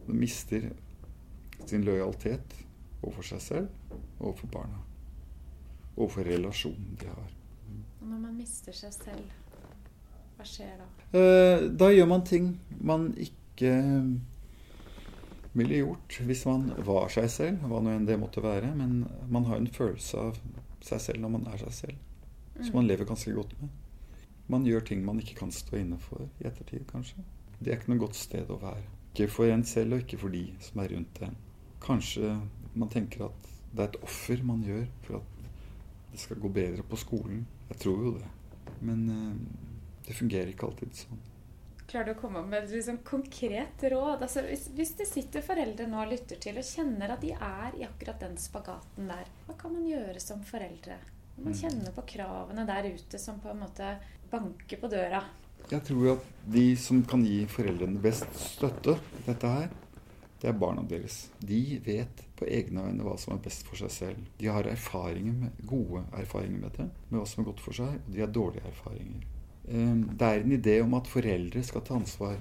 De 0.06 0.14
mister 0.14 0.68
sin 1.64 1.86
lojalitet 1.86 2.58
overfor 3.00 3.30
seg 3.30 3.42
selv 3.46 3.96
og 4.18 4.28
overfor 4.34 4.52
barna 4.58 4.84
overfor 5.96 6.28
relasjonen 6.28 6.96
de 7.00 7.10
har. 7.10 7.34
Og 8.00 8.06
når 8.08 8.22
man 8.22 8.36
mister 8.36 8.76
seg 8.76 8.94
selv, 8.94 9.34
hva 10.36 10.46
skjer 10.46 10.74
da? 10.78 10.88
Eh, 11.16 11.66
da 11.72 11.90
gjør 11.92 12.10
man 12.10 12.24
ting 12.28 12.50
man 12.84 13.08
ikke 13.16 13.72
ville 15.56 15.80
gjort 15.80 16.18
hvis 16.28 16.44
man 16.48 16.68
var 16.84 17.08
seg 17.12 17.30
selv, 17.32 17.64
hva 17.64 17.80
nå 17.80 17.94
enn 17.94 18.06
det 18.08 18.18
måtte 18.20 18.44
være. 18.44 18.74
Men 18.76 19.06
man 19.32 19.48
har 19.48 19.60
en 19.60 19.70
følelse 19.72 20.28
av 20.28 20.40
seg 20.84 21.02
selv 21.02 21.24
når 21.24 21.34
man 21.38 21.48
er 21.52 21.62
seg 21.64 21.74
selv, 21.80 22.04
som 22.58 22.68
mm. 22.68 22.76
man 22.80 22.90
lever 22.90 23.08
ganske 23.08 23.32
godt 23.36 23.56
med. 23.62 23.72
Man 24.52 24.66
gjør 24.68 24.84
ting 24.86 25.02
man 25.02 25.18
ikke 25.18 25.40
kan 25.40 25.50
stå 25.50 25.80
inne 25.80 25.98
for 25.98 26.28
i 26.38 26.46
ettertid, 26.46 26.84
kanskje. 26.90 27.24
Det 27.58 27.72
er 27.72 27.80
ikke 27.80 27.94
noe 27.94 28.04
godt 28.04 28.18
sted 28.18 28.52
å 28.52 28.60
være. 28.62 28.84
Ikke 29.14 29.32
for 29.32 29.50
en 29.50 29.64
selv, 29.66 29.96
og 29.96 30.04
ikke 30.04 30.20
for 30.20 30.34
de 30.34 30.44
som 30.62 30.82
er 30.84 30.92
rundt 30.92 31.22
en. 31.24 31.38
Kanskje 31.82 32.36
man 32.76 32.92
tenker 32.92 33.26
at 33.30 33.48
det 33.72 33.82
er 33.82 33.90
et 33.90 34.02
offer 34.04 34.44
man 34.46 34.62
gjør 34.64 34.84
for 35.06 35.18
at 35.18 35.35
det 36.16 36.24
skal 36.24 36.40
gå 36.40 36.48
bedre 36.48 36.84
på 36.88 36.98
skolen. 36.98 37.44
Jeg 37.70 37.80
tror 37.84 38.04
jo 38.08 38.12
det. 38.16 38.28
Men 38.80 39.08
uh, 39.12 39.96
det 40.06 40.16
fungerer 40.16 40.52
ikke 40.52 40.70
alltid 40.70 40.94
sånn. 41.04 41.24
Klarer 41.86 42.08
du 42.08 42.16
å 42.16 42.18
komme 42.18 42.40
med 42.42 42.64
et 42.64 42.72
liksom, 42.74 42.98
konkret 43.06 43.84
råd? 43.92 44.24
Altså, 44.24 44.42
hvis, 44.48 44.66
hvis, 44.74 44.96
det 44.98 45.06
sitter 45.06 45.44
foreldre 45.44 45.86
nå 45.86 46.00
og 46.02 46.10
lytter 46.10 46.40
til 46.42 46.58
og 46.58 46.66
kjenner 46.66 47.14
at 47.14 47.22
de 47.22 47.30
er 47.36 47.76
i 47.78 47.84
akkurat 47.86 48.18
den 48.24 48.34
spagaten 48.42 49.06
der, 49.12 49.28
hva 49.46 49.54
kan 49.60 49.76
man 49.76 49.86
gjøre 49.86 50.22
som 50.22 50.42
foreldre? 50.46 50.98
Man 51.36 51.52
mm. 51.52 51.58
kjenner 51.60 51.94
på 51.94 52.06
kravene 52.16 52.64
der 52.66 52.88
ute 52.90 53.20
som 53.22 53.38
på 53.42 53.52
en 53.52 53.62
måte 53.62 53.92
banker 54.32 54.80
på 54.82 54.90
døra. 54.90 55.22
Jeg 55.70 55.82
tror 55.86 56.16
at 56.16 56.26
de 56.56 56.66
som 56.78 57.04
kan 57.06 57.22
gi 57.26 57.44
foreldrene 57.50 58.02
best 58.02 58.26
støtte, 58.38 58.96
dette 59.28 59.50
her, 59.50 59.70
det 60.40 60.50
er 60.50 60.58
barna 60.60 60.82
deres. 60.84 61.30
De 61.40 61.78
vet 61.84 62.22
på 62.36 62.48
egne 62.48 62.82
vegne 62.84 63.06
hva 63.06 63.14
som 63.20 63.34
er 63.36 63.44
best 63.44 63.64
for 63.68 63.80
seg 63.80 63.92
selv. 63.94 64.26
De 64.36 64.50
har 64.52 64.68
erfaringer 64.68 65.32
med, 65.32 65.62
gode 65.64 66.04
erfaringer 66.16 66.60
med 66.66 66.76
det, 66.76 66.90
med 67.08 67.20
hva 67.20 67.28
som 67.28 67.42
er 67.42 67.48
godt 67.48 67.62
for 67.64 67.78
seg, 67.78 67.96
og 68.02 68.12
de 68.12 68.22
har 68.22 68.34
dårlige 68.34 68.68
erfaringer. 68.68 69.24
Ehm, 69.68 70.02
det 70.12 70.28
er 70.28 70.44
en 70.44 70.58
idé 70.58 70.76
om 70.82 70.94
at 70.98 71.08
foreldre 71.10 71.62
skal 71.64 71.84
ta 71.86 71.96
ansvar 71.96 72.36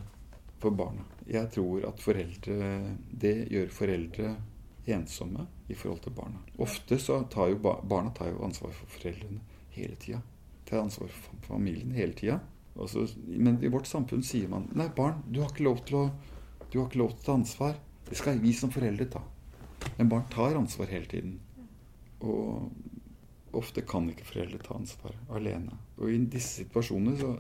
for 0.60 0.76
barna. 0.76 1.06
Jeg 1.26 1.50
tror 1.56 1.88
at 1.88 2.02
foreldre 2.02 2.58
Det 3.10 3.48
gjør 3.50 3.72
foreldre 3.74 4.36
ensomme 4.86 5.48
i 5.68 5.74
forhold 5.74 6.04
til 6.04 6.14
barna. 6.14 6.42
Ofte 6.62 7.00
så 7.02 7.24
tar 7.32 7.50
jo 7.50 7.58
barna 7.64 8.12
tar 8.14 8.30
jo 8.30 8.44
ansvar 8.46 8.72
for 8.72 8.92
foreldrene 9.00 9.42
hele 9.74 9.96
tida. 9.96 10.22
Tar 10.66 10.84
ansvar 10.84 11.08
for 11.08 11.48
familien 11.48 11.92
hele 11.92 12.14
tida. 12.14 12.40
Men 13.26 13.64
i 13.64 13.72
vårt 13.72 13.88
samfunn 13.88 14.24
sier 14.24 14.50
man 14.52 14.68
nei, 14.76 14.90
barn, 14.96 15.24
du 15.32 15.40
har 15.42 15.52
ikke 15.54 15.64
lov 15.66 15.82
til 15.88 15.98
å, 16.02 16.06
du 16.72 16.80
har 16.80 16.88
ikke 16.88 17.02
lov 17.02 17.16
til 17.16 17.24
å 17.24 17.26
ta 17.26 17.38
ansvar. 17.40 17.80
Det 18.06 18.18
skal 18.20 18.40
vi 18.42 18.54
som 18.54 18.72
foreldre 18.74 19.08
ta. 19.10 19.22
Men 19.98 20.10
barn 20.12 20.28
tar 20.32 20.58
ansvar 20.58 20.92
hele 20.92 21.10
tiden. 21.10 21.40
Og 22.26 23.56
ofte 23.56 23.86
kan 23.88 24.08
ikke 24.12 24.28
foreldre 24.28 24.60
ta 24.64 24.78
ansvar 24.78 25.16
alene. 25.34 25.78
Og 25.98 26.12
i 26.12 26.20
disse 26.30 26.64
situasjonene 26.64 27.20
så 27.20 27.36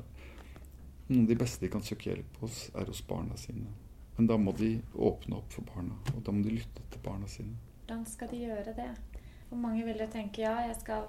Noen 1.05 1.27
av 1.27 1.29
de 1.29 1.35
beste 1.37 1.61
de 1.61 1.69
kan 1.69 1.83
søke 1.85 2.07
hjelp 2.09 2.37
hos, 2.41 2.63
er 2.73 2.87
hos 2.89 3.03
barna 3.05 3.35
sine. 3.37 3.69
Men 4.17 4.25
da 4.25 4.39
må 4.41 4.55
de 4.57 4.71
åpne 4.97 5.37
opp 5.37 5.51
for 5.53 5.67
barna, 5.69 5.93
og 6.15 6.23
da 6.25 6.33
må 6.33 6.41
de 6.41 6.55
lytte 6.55 6.81
til 6.89 7.03
barna 7.05 7.27
sine. 7.29 7.53
Hvordan 7.83 8.07
skal 8.09 8.31
de 8.31 8.39
gjøre 8.41 8.73
det? 8.73 8.87
For 9.51 9.61
mange 9.61 9.85
vil 9.85 10.01
jo 10.01 10.07
tenke 10.09 10.41
ja, 10.41 10.55
jeg 10.65 10.79
skal, 10.79 11.05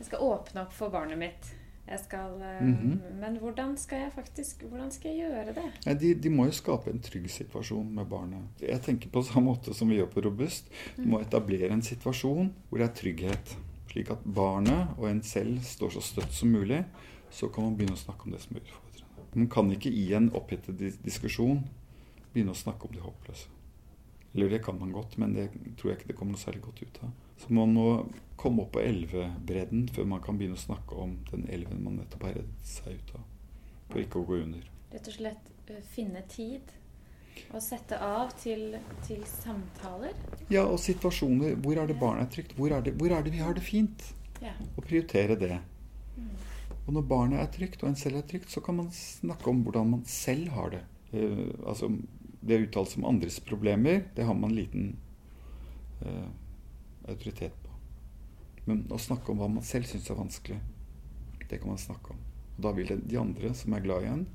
jeg 0.00 0.08
skal 0.08 0.24
åpne 0.26 0.64
opp 0.64 0.74
for 0.74 0.90
barnet 0.90 1.20
mitt. 1.20 1.52
Jeg 1.88 1.98
skal, 2.00 2.30
mm 2.60 2.74
-hmm. 2.74 3.20
Men 3.20 3.36
hvordan 3.36 3.76
skal 3.76 3.98
jeg 3.98 4.12
faktisk 4.12 4.62
hvordan 4.62 4.90
skal 4.90 5.10
jeg 5.10 5.18
gjøre 5.28 5.54
det? 5.54 5.72
Ja, 5.86 5.94
de, 5.94 6.14
de 6.14 6.30
må 6.30 6.44
jo 6.44 6.50
skape 6.50 6.90
en 6.90 7.00
trygg 7.00 7.30
situasjon 7.30 7.94
med 7.94 8.04
barnet. 8.04 8.40
Jeg 8.60 8.80
tenker 8.82 9.08
på 9.08 9.22
samme 9.22 9.50
måte 9.50 9.74
som 9.74 9.88
vi 9.88 9.94
gjør 9.94 10.06
på 10.06 10.20
Robust. 10.20 10.70
Du 10.96 11.02
må 11.02 11.20
etablere 11.20 11.72
en 11.72 11.82
situasjon 11.82 12.54
hvor 12.68 12.78
det 12.78 12.88
er 12.88 12.94
trygghet. 12.94 13.58
Slik 13.90 14.10
at 14.10 14.18
barnet 14.34 14.88
og 14.98 15.10
en 15.10 15.22
selv 15.22 15.60
står 15.62 15.90
så 15.90 16.00
støtt 16.00 16.32
som 16.32 16.48
mulig. 16.48 16.84
Så 17.30 17.48
kan 17.48 17.64
man 17.64 17.76
begynne 17.76 17.92
å 17.92 18.04
snakke 18.04 18.24
om 18.24 18.32
det 18.32 18.40
som 18.40 18.56
er 18.56 18.60
utfordrende. 18.60 18.84
Man 19.34 19.48
kan 19.48 19.70
ikke 19.72 19.90
i 19.90 20.12
en 20.14 20.30
opphetet 20.34 21.02
diskusjon 21.04 21.64
begynne 22.32 22.50
å 22.50 22.58
snakke 22.58 22.86
om 22.86 22.94
det 22.94 23.02
håpløse. 23.02 23.48
Eller 24.34 24.48
det 24.48 24.64
kan 24.64 24.78
man 24.78 24.92
godt, 24.92 25.18
men 25.18 25.34
det 25.34 25.50
tror 25.78 25.90
jeg 25.90 25.98
ikke 25.98 26.08
det 26.08 26.16
kommer 26.16 26.32
noe 26.32 26.42
særlig 26.42 26.62
godt 26.62 26.82
ut 26.82 26.98
av. 27.02 27.10
Så 27.40 27.52
man 27.52 27.74
må 27.74 27.88
komme 28.40 28.64
opp 28.64 28.74
på 28.76 28.82
elvebredden 28.84 29.88
før 29.94 30.08
man 30.10 30.22
kan 30.24 30.38
begynne 30.38 30.58
å 30.58 30.64
snakke 30.64 30.96
om 31.00 31.16
den 31.30 31.46
elven 31.52 31.82
man 31.84 31.98
nettopp 32.00 32.28
har 32.28 32.38
reddet 32.38 32.70
seg 32.70 32.98
ut 32.98 33.12
av. 33.18 33.26
For 33.90 34.02
ikke 34.02 34.22
å 34.22 34.28
gå 34.28 34.40
under. 34.42 34.64
Rett 34.94 35.10
og 35.10 35.16
slett 35.18 35.52
eh, 35.70 35.84
finne 35.94 36.24
tid 36.30 36.72
og 37.50 37.60
sette 37.62 37.98
av 37.98 38.30
til, 38.38 38.76
til 39.06 39.22
samtaler. 39.26 40.14
Ja, 40.52 40.64
og 40.64 40.78
situasjoner. 40.82 41.56
Hvor 41.62 41.80
er 41.82 41.90
det 41.90 41.98
barnet 41.98 42.28
er 42.28 42.34
trygt? 42.36 42.54
Hvor 42.58 42.74
er 42.74 42.84
det, 42.84 42.94
hvor 43.00 43.14
er 43.14 43.24
det 43.26 43.32
vi 43.34 43.42
har 43.42 43.56
det 43.56 43.64
fint? 43.66 44.06
Ja. 44.42 44.54
Og 44.74 44.84
prioritere 44.86 45.38
det. 45.40 45.58
Og 46.84 46.92
når 46.92 47.06
barnet 47.08 47.40
er 47.40 47.52
trygt, 47.52 47.82
og 47.82 47.90
en 47.90 47.96
selv 47.98 48.20
er 48.20 48.26
trygt, 48.28 48.50
så 48.52 48.60
kan 48.64 48.76
man 48.76 48.90
snakke 48.92 49.48
om 49.50 49.62
hvordan 49.64 49.94
man 49.96 50.04
selv 50.08 50.52
har 50.52 50.74
det. 50.74 50.82
Uh, 51.14 51.48
altså, 51.66 51.88
det 52.44 52.56
er 52.56 52.66
uttalt 52.66 52.92
som 52.92 53.04
om 53.04 53.14
andres 53.14 53.38
problemer, 53.40 54.02
det 54.16 54.26
har 54.28 54.36
man 54.36 54.52
liten 54.52 54.96
eh, 56.04 56.26
autoritet 57.08 57.56
på. 57.64 57.72
Men 58.68 58.84
å 58.92 59.00
snakke 59.00 59.32
om 59.32 59.42
hva 59.42 59.50
man 59.52 59.66
selv 59.66 59.88
syns 59.88 60.08
er 60.10 60.18
vanskelig, 60.18 60.60
det 61.50 61.60
kan 61.60 61.74
man 61.74 61.80
snakke 61.80 62.14
om. 62.14 62.20
Og 62.56 62.62
da 62.66 62.72
vil 62.76 62.92
de 62.96 63.18
andre 63.20 63.52
som 63.56 63.74
er 63.76 63.84
glad 63.84 64.06
i 64.06 64.12
en, 64.12 64.26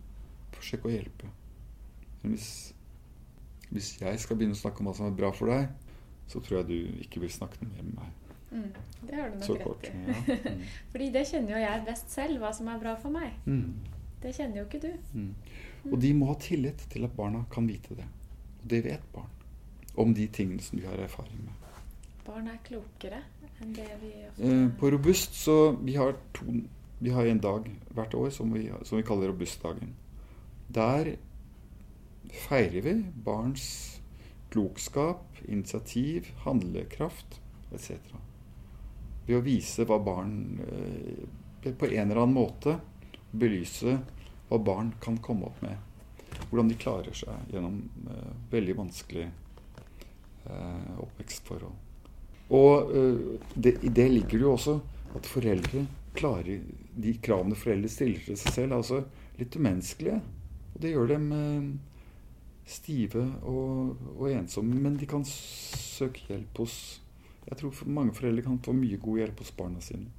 forsøke 0.56 0.90
å 0.90 0.94
hjelpe. 0.94 1.30
Men 2.22 2.36
hvis, 2.36 2.50
hvis 3.72 3.94
jeg 4.02 4.22
skal 4.22 4.40
begynne 4.40 4.58
å 4.58 4.62
snakke 4.62 4.84
om 4.84 4.90
hva 4.90 4.96
som 4.98 5.08
er 5.10 5.18
bra 5.18 5.32
for 5.36 5.52
deg, 5.52 5.70
så 6.30 6.42
tror 6.46 6.62
jeg 6.62 6.70
du 6.70 7.04
ikke 7.06 7.24
vil 7.24 7.32
snakke 7.34 7.62
mer 7.66 7.82
med 7.82 7.96
meg. 7.98 8.16
Mm, 8.50 8.70
det 9.06 9.16
har 9.16 9.30
du 9.30 9.38
nok 9.38 9.46
Så 9.46 9.56
rett 9.56 9.64
kort. 9.64 9.88
i. 9.88 9.94
Ja. 9.94 10.20
Mm. 10.28 10.62
Fordi 10.92 11.10
det 11.14 11.26
kjenner 11.30 11.56
jo 11.56 11.64
jeg 11.64 11.86
best 11.88 12.14
selv, 12.14 12.42
hva 12.42 12.52
som 12.54 12.70
er 12.70 12.82
bra 12.82 12.96
for 13.02 13.14
meg. 13.14 13.34
Mm. 13.46 13.74
Det 14.20 14.36
kjenner 14.36 14.62
jo 14.62 14.68
ikke 14.68 14.82
du. 14.84 14.92
Mm. 15.16 15.34
Og 15.90 16.00
de 16.04 16.14
må 16.18 16.30
ha 16.30 16.36
tillit 16.42 16.82
til 16.92 17.08
at 17.08 17.16
barna 17.16 17.46
kan 17.54 17.70
vite 17.70 17.96
det. 17.98 18.08
Og 18.60 18.70
det 18.74 18.84
vet 18.86 19.06
barn. 19.16 19.32
Om 20.00 20.14
de 20.16 20.28
tingene 20.28 20.64
som 20.64 20.80
de 20.80 20.86
har 20.86 21.00
erfaring 21.02 21.40
med. 21.46 21.69
Barn 22.30 22.50
er 22.52 22.60
klokere 22.62 23.24
enn 23.60 23.72
det 23.74 23.88
vi 24.04 24.12
ofte 24.28 24.50
Eh, 24.50 24.68
på 24.78 24.92
Robust 24.94 25.34
så 25.34 25.56
vi 25.82 25.96
har, 25.98 26.14
to, 26.38 26.46
vi 27.00 27.14
har 27.16 27.26
en 27.26 27.42
dag 27.42 27.66
hvert 27.98 28.14
år 28.14 28.30
som 28.36 28.54
vi, 28.54 28.68
som 28.86 29.00
vi 29.00 29.06
kaller 29.08 29.32
Robustdagen. 29.32 29.96
Der 30.70 31.16
feirer 32.46 32.86
vi 32.86 32.94
barns 33.26 33.66
klokskap, 34.54 35.26
initiativ, 35.46 36.30
handlekraft 36.46 37.40
etc. 37.74 37.98
Ved 39.26 39.38
å 39.40 39.44
vise 39.46 39.86
hva 39.90 39.98
barn 40.02 40.62
eh, 40.70 41.74
på 41.74 41.90
en 41.90 42.06
eller 42.06 42.24
annen 42.24 42.38
måte 42.38 42.78
belyse 43.32 43.98
hva 44.50 44.62
barn 44.62 44.94
kan 45.02 45.18
komme 45.22 45.50
opp 45.50 45.62
med. 45.66 45.78
Hvordan 46.50 46.70
de 46.70 46.78
klarer 46.82 47.18
seg 47.18 47.54
gjennom 47.54 47.84
eh, 48.06 48.34
veldig 48.54 48.80
vanskelige 48.86 49.30
eh, 50.46 50.98
oppvekstforhold. 51.06 51.89
Og 52.50 52.96
eh, 52.96 53.20
det, 53.56 53.78
i 53.86 53.92
det 53.94 54.08
ligger 54.12 54.38
det 54.38 54.46
jo 54.46 54.54
også 54.56 54.80
at 55.18 55.30
foreldre 55.30 55.86
klarer 56.18 56.64
de 57.00 57.14
kravene 57.24 57.58
foreldre 57.58 57.90
stiller 57.92 58.24
til 58.26 58.38
seg 58.40 58.56
selv, 58.56 58.72
er 58.72 58.80
altså 58.80 59.04
litt 59.40 59.56
umenneskelige. 59.56 60.20
Og 60.74 60.82
det 60.84 60.94
gjør 60.94 61.12
dem 61.14 61.28
eh, 61.36 61.68
stive 62.70 63.26
og, 63.48 64.00
og 64.16 64.32
ensomme. 64.32 64.80
Men 64.82 64.98
de 65.00 65.10
kan 65.10 65.26
søke 65.28 66.26
hjelp 66.30 66.64
hos 66.64 66.80
Jeg 67.50 67.58
tror 67.58 67.78
mange 67.90 68.14
foreldre 68.14 68.44
kan 68.46 68.60
få 68.62 68.76
mye 68.78 68.98
god 69.02 69.24
hjelp 69.24 69.40
hos 69.42 69.54
barna 69.58 69.82
sine. 69.82 70.12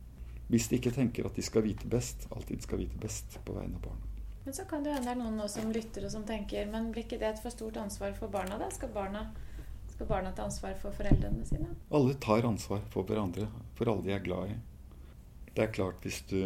Hvis 0.51 0.66
de 0.66 0.81
ikke 0.81 0.90
tenker 0.90 1.27
at 1.29 1.37
de 1.37 1.45
skal 1.47 1.62
vite 1.62 1.87
best, 1.87 2.27
alltid 2.35 2.64
skal 2.64 2.81
vite 2.81 2.99
best 2.99 3.37
på 3.47 3.55
vegne 3.55 3.79
av 3.79 3.85
barna. 3.85 4.09
Men 4.45 4.57
så 4.57 4.64
kan 4.66 4.83
det 4.83 4.97
hende 4.97 5.07
det 5.07 5.12
er 5.12 5.21
noen 5.21 5.37
nå 5.38 5.47
som 5.53 5.71
lytter 5.71 6.07
og 6.09 6.11
som 6.11 6.25
tenker 6.27 6.66
Men 6.73 6.88
blir 6.90 7.05
ikke 7.05 7.21
det 7.21 7.29
et 7.29 7.43
for 7.43 7.55
stort 7.55 7.77
ansvar 7.79 8.16
for 8.16 8.33
barna? 8.33 8.59
da? 8.59 8.71
Skal 8.75 8.90
barna, 8.95 9.29
skal 10.01 10.09
barna 10.09 10.33
ta 10.33 10.47
ansvar 10.49 10.75
for 10.81 10.97
foreldrene 10.97 11.45
sine? 11.45 11.67
Alle 11.93 12.15
tar 12.17 12.47
ansvar 12.49 12.81
for 12.89 13.05
hverandre, 13.05 13.51
for 13.77 13.91
alle 13.93 14.07
de 14.07 14.15
er 14.15 14.23
glad 14.25 14.49
i. 14.49 14.55
Det 15.53 15.67
er 15.67 15.75
klart 15.77 16.07
hvis 16.07 16.23
du 16.31 16.39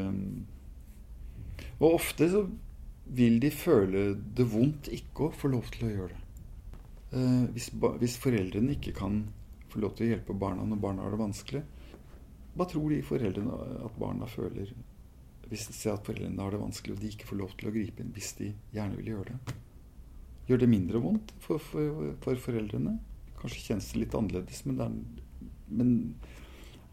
Og 1.79 1.95
ofte 1.95 2.27
så 2.33 2.41
vil 3.05 3.39
de 3.39 3.51
føle 3.55 4.17
det 4.17 4.47
vondt 4.51 4.89
ikke 4.91 5.29
å 5.29 5.37
få 5.37 5.53
lov 5.53 5.69
til 5.71 5.87
å 5.87 5.93
gjøre 5.93 6.17
det. 6.17 6.43
Eh, 7.15 7.45
hvis, 7.55 7.71
hvis 8.01 8.19
foreldrene 8.19 8.75
ikke 8.75 8.95
kan 8.97 9.21
få 9.71 9.85
lov 9.85 9.95
til 9.95 10.09
å 10.09 10.11
hjelpe 10.15 10.35
barna 10.35 10.67
når 10.67 10.83
barna 10.83 11.05
har 11.05 11.15
det 11.15 11.23
vanskelig, 11.23 11.63
hva 12.59 12.67
tror 12.71 12.91
de 12.91 13.03
foreldrene 13.07 13.63
at 13.87 13.99
barna 14.01 14.27
føler 14.31 14.75
hvis 15.47 15.69
de 15.69 15.77
ser 15.77 15.95
at 15.95 16.07
foreldrene 16.07 16.43
har 16.43 16.55
det 16.55 16.63
vanskelig 16.63 16.97
og 16.97 17.03
de 17.05 17.15
ikke 17.15 17.31
får 17.31 17.43
lov 17.45 17.55
til 17.59 17.71
å 17.71 17.75
gripe 17.75 18.03
inn 18.03 18.15
hvis 18.17 18.35
de 18.41 18.51
gjerne 18.75 18.99
vil 18.99 19.15
gjøre 19.15 19.31
det? 19.35 19.59
Gjør 20.49 20.65
det 20.65 20.73
mindre 20.75 21.07
vondt 21.07 21.35
for, 21.45 21.63
for, 21.63 22.15
for 22.25 22.47
foreldrene? 22.49 22.99
Kanskje 23.45 23.67
kjennes 23.69 23.91
det 23.93 24.01
litt 24.01 24.15
annerledes, 24.17 24.63
men, 24.65 24.79
det 24.79 24.85
er, 24.89 25.43
men 25.69 25.91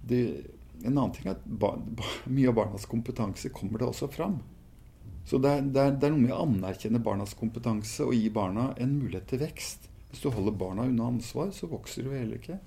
det, 0.03 0.17
en 0.81 0.97
annen 0.97 1.13
ting 1.15 1.29
er 1.29 1.37
at 1.37 1.45
bar, 1.45 1.77
bar, 1.79 2.17
mye 2.27 2.49
av 2.51 2.57
barnas 2.57 2.87
kompetanse 2.91 3.53
kommer 3.55 3.79
det 3.79 3.87
også 3.87 4.09
fram. 4.11 4.41
Så 5.23 5.39
det 5.39 5.51
er, 5.53 5.61
det, 5.63 5.79
er, 5.79 5.95
det 5.95 6.09
er 6.09 6.13
noe 6.15 6.25
med 6.25 6.33
å 6.35 6.41
anerkjenne 6.43 6.99
barnas 7.05 7.37
kompetanse 7.39 8.03
og 8.03 8.17
gi 8.17 8.27
barna 8.33 8.71
en 8.81 8.97
mulighet 8.99 9.29
til 9.31 9.43
vekst. 9.45 9.87
Hvis 10.11 10.25
du 10.25 10.31
holder 10.33 10.57
barna 10.59 10.89
unna 10.89 11.07
ansvar, 11.13 11.53
så 11.55 11.69
vokser 11.71 12.03
du 12.03 12.11
heller 12.11 12.41
ikke. 12.41 12.57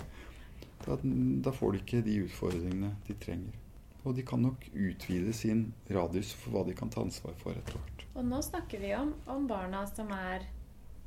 Da, 0.86 0.96
da 1.44 1.52
får 1.52 1.74
de 1.74 1.82
ikke 1.82 2.02
de 2.06 2.22
utfordringene 2.24 2.94
de 3.04 3.18
trenger. 3.20 3.60
Og 4.04 4.16
de 4.16 4.24
kan 4.24 4.40
nok 4.44 4.64
utvide 4.72 5.32
sin 5.36 5.66
radius 5.92 6.32
for 6.36 6.54
hva 6.54 6.64
de 6.64 6.76
kan 6.76 6.92
ta 6.92 7.02
ansvar 7.04 7.36
for 7.40 7.56
etter 7.56 7.76
hvert. 7.76 8.06
Og 8.14 8.26
nå 8.28 8.40
snakker 8.44 8.80
vi 8.80 8.92
om, 8.96 9.12
om 9.28 9.48
barna 9.50 9.84
som 9.90 10.12
er 10.14 10.46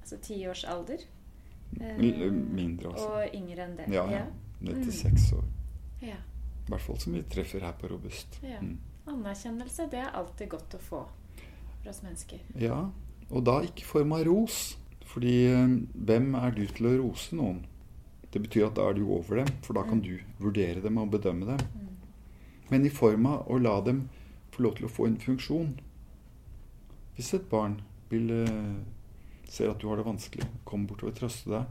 altså 0.01 0.19
ti 0.21 0.41
Mindre 1.75 2.89
også. 2.89 3.07
Og 3.07 3.35
yngre 3.35 3.63
enn 3.67 3.75
det. 3.77 3.87
Ja, 3.93 4.05
ja. 4.11 4.25
Ned 4.61 4.73
til 4.83 4.85
Mm. 4.85 4.91
seks 4.91 5.33
år. 5.33 5.43
ja. 6.01 6.15
I 6.67 6.69
hvert 6.69 6.81
fall 6.81 6.97
som 6.99 7.13
vi 7.13 7.21
treffer 7.23 7.59
her 7.61 7.71
på 7.79 7.87
Robust. 7.87 8.39
Ja. 8.43 8.59
Mm. 8.61 8.77
Anerkjennelse, 9.07 9.89
det 9.89 9.99
er 9.99 10.09
alltid 10.13 10.49
godt 10.49 10.73
å 10.75 10.79
få 10.79 11.05
for 11.81 11.89
oss 11.89 12.01
mennesker. 12.03 12.39
Ja, 12.59 12.89
og 13.31 13.43
da 13.45 13.61
ikke 13.61 13.79
i 13.81 13.83
form 13.87 14.11
av 14.13 14.25
ros. 14.25 14.77
Fordi 15.05 15.45
eh, 15.47 15.67
hvem 15.95 16.35
er 16.35 16.51
du 16.51 16.65
til 16.67 16.85
å 16.87 16.97
rose 17.01 17.33
noen? 17.35 17.61
Det 18.31 18.41
betyr 18.43 18.65
at 18.67 18.75
da 18.75 18.89
er 18.89 18.93
du 18.93 19.05
over 19.09 19.37
dem, 19.37 19.47
for 19.61 19.73
da 19.73 19.83
kan 19.83 20.01
Mm. 20.01 20.03
du 20.03 20.19
vurdere 20.43 20.81
dem 20.81 20.97
og 20.97 21.09
bedømme 21.11 21.45
dem. 21.45 21.57
Mm. 21.75 21.87
Men 22.69 22.85
i 22.85 22.89
form 22.89 23.25
av 23.25 23.47
å 23.47 23.57
la 23.61 23.79
dem 23.81 24.09
få 24.51 24.63
lov 24.63 24.75
til 24.75 24.85
å 24.87 24.89
få 24.91 25.05
en 25.07 25.17
funksjon. 25.17 25.79
Hvis 27.15 27.33
et 27.33 27.49
barn 27.49 27.79
vil 28.09 28.29
eh, 28.29 28.75
ser 29.49 29.71
at 29.71 29.79
du 29.81 29.87
har 29.89 29.99
det 29.99 30.07
vanskelig, 30.07 30.47
kommer 30.67 30.91
bortover 30.91 31.13
og 31.13 31.19
trøste 31.19 31.51
deg, 31.51 31.69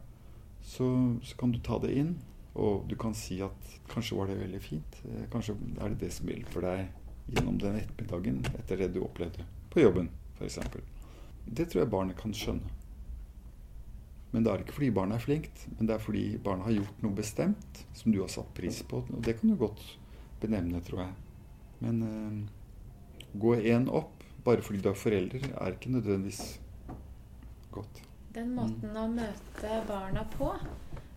så, 0.66 0.86
så 1.22 1.38
kan 1.38 1.52
du 1.54 1.60
ta 1.64 1.78
det 1.82 1.92
inn. 1.96 2.16
Og 2.56 2.86
du 2.88 2.94
kan 2.96 3.12
si 3.14 3.36
at 3.44 3.72
kanskje 3.90 4.16
var 4.16 4.30
det 4.30 4.38
veldig 4.40 4.60
fint. 4.64 5.00
Eh, 5.04 5.26
Kanskje 5.32 5.58
er 5.76 5.92
det 5.92 6.00
det 6.00 6.12
som 6.16 6.30
hjelper 6.30 6.64
deg 6.64 7.34
gjennom 7.34 7.58
den 7.60 7.76
ettermiddagen 7.82 8.40
etter 8.54 8.80
det 8.80 8.94
du 8.94 9.02
opplevde 9.04 9.44
på 9.72 9.82
jobben, 9.82 10.08
f.eks. 10.38 10.60
Det 11.46 11.66
tror 11.68 11.82
jeg 11.82 11.92
barnet 11.92 12.18
kan 12.18 12.32
skjønne. 12.34 12.72
Men 14.32 14.44
det 14.44 14.52
er 14.52 14.64
ikke 14.64 14.76
fordi 14.78 14.90
barnet 14.96 15.18
er 15.18 15.24
flinkt, 15.24 15.66
men 15.76 15.88
det 15.88 15.94
er 15.94 16.02
fordi 16.02 16.24
barnet 16.44 16.66
har 16.66 16.76
gjort 16.78 17.04
noe 17.04 17.16
bestemt 17.16 17.82
som 17.96 18.12
du 18.12 18.18
har 18.22 18.32
satt 18.32 18.48
pris 18.56 18.80
på. 18.88 19.02
Og 19.04 19.22
det 19.24 19.36
kan 19.38 19.52
du 19.52 19.58
godt 19.60 19.84
benevne, 20.42 20.80
tror 20.84 21.04
jeg. 21.04 21.14
Men 21.84 22.02
øh, 22.08 23.40
gå 23.40 23.54
én 23.60 23.88
opp 23.92 24.24
bare 24.46 24.64
fordi 24.64 24.80
du 24.80 24.90
er 24.90 24.98
forelder, 24.98 25.44
er 25.52 25.76
ikke 25.76 25.92
nødvendigvis 25.92 26.58
godt. 27.76 28.02
Den 28.36 28.50
måten 28.56 28.96
å 28.96 29.06
møte 29.08 29.76
barna 29.88 30.24
på 30.36 30.50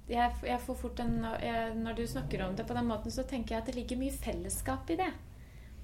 jeg, 0.09 0.31
jeg 0.41 0.59
får 0.65 0.75
fort 0.79 0.99
en, 1.03 1.17
jeg, 1.43 1.73
Når 1.77 1.97
du 1.99 2.07
snakker 2.09 2.41
om 2.47 2.55
det 2.57 2.63
på 2.65 2.73
den 2.73 2.87
måten, 2.89 3.11
så 3.13 3.21
tenker 3.29 3.55
jeg 3.55 3.61
at 3.61 3.67
det 3.69 3.75
ligger 3.75 3.99
mye 3.99 4.11
fellesskap 4.15 4.89
i 4.89 4.95
det. 4.97 5.09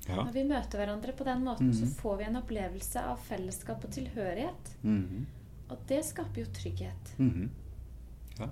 Ja. 0.07 0.15
Når 0.23 0.31
vi 0.33 0.43
møter 0.49 0.79
hverandre 0.81 1.13
på 1.17 1.23
den 1.27 1.43
måten, 1.45 1.71
så 1.73 1.85
Mhm. 1.85 1.93
får 1.99 2.17
vi 2.17 2.23
en 2.23 2.35
opplevelse 2.41 3.03
av 3.05 3.17
fellesskap 3.27 3.83
og 3.85 3.91
tilhørighet. 3.91 4.71
Mhm. 4.83 5.25
Og 5.69 5.77
det 5.88 6.03
skaper 6.05 6.41
jo 6.41 6.45
trygghet. 6.53 7.13
Mhm. 7.19 7.49
Ja. 8.39 8.47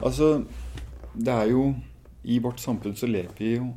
Altså, 0.00 0.46
det 1.14 1.28
er 1.28 1.46
jo 1.50 1.74
I 2.24 2.38
vårt 2.38 2.60
samfunn 2.60 2.94
så 2.94 3.06
lever 3.10 3.32
vi 3.38 3.56
jo 3.56 3.74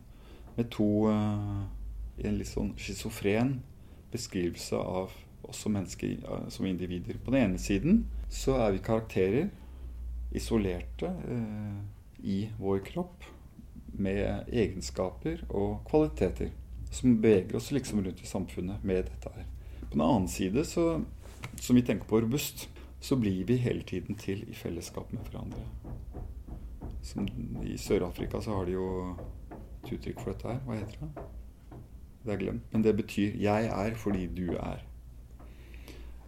med 0.56 0.70
to 0.72 1.08
uh, 1.08 1.64
en 2.24 2.38
litt 2.38 2.48
sånn 2.48 2.76
schizofren 2.78 3.60
beskrivelse 4.12 4.76
av 4.78 5.12
som 5.54 5.76
mennesker, 5.76 6.18
som 6.50 6.66
individer. 6.66 7.20
På 7.26 7.32
den 7.32 7.42
ene 7.42 7.62
siden 7.62 8.06
så 8.30 8.58
er 8.64 8.72
vi 8.76 8.84
karakterer, 8.86 9.50
isolerte 10.36 11.12
eh, 11.30 11.80
i 12.24 12.40
vår 12.60 12.80
kropp, 12.88 13.24
med 13.96 14.50
egenskaper 14.52 15.46
og 15.50 15.86
kvaliteter 15.88 16.50
som 16.96 17.22
beveger 17.22 17.56
oss 17.56 17.72
liksom 17.72 18.04
rundt 18.04 18.22
i 18.22 18.28
samfunnet 18.28 18.84
med 18.84 19.06
dette 19.06 19.32
her. 19.36 19.46
På 19.80 19.92
den 19.92 20.02
annen 20.02 20.28
side, 20.28 20.66
så, 20.66 21.02
som 21.60 21.76
vi 21.76 21.82
tenker 21.82 22.08
på 22.08 22.22
robust, 22.22 22.70
så 23.00 23.16
blir 23.16 23.44
vi 23.46 23.58
hele 23.62 23.84
tiden 23.84 24.16
til 24.16 24.46
i 24.50 24.56
fellesskap 24.56 25.12
med 25.14 25.28
hverandre. 25.28 25.64
Som 27.04 27.28
I 27.64 27.78
Sør-Afrika 27.78 28.42
så 28.42 28.56
har 28.56 28.66
de 28.66 28.78
jo 28.78 28.88
et 29.84 29.92
uttrykk 29.94 30.22
for 30.24 30.32
dette 30.32 30.50
her. 30.50 30.62
Hva 30.66 30.80
heter 30.80 31.04
det? 31.04 31.26
Det 32.26 32.34
er 32.34 32.42
glemt. 32.42 32.72
Men 32.72 32.84
det 32.84 32.96
betyr 32.98 33.36
'jeg 33.38 33.66
er 33.66 33.96
fordi 33.96 34.26
du 34.26 34.48
er'. 34.54 34.82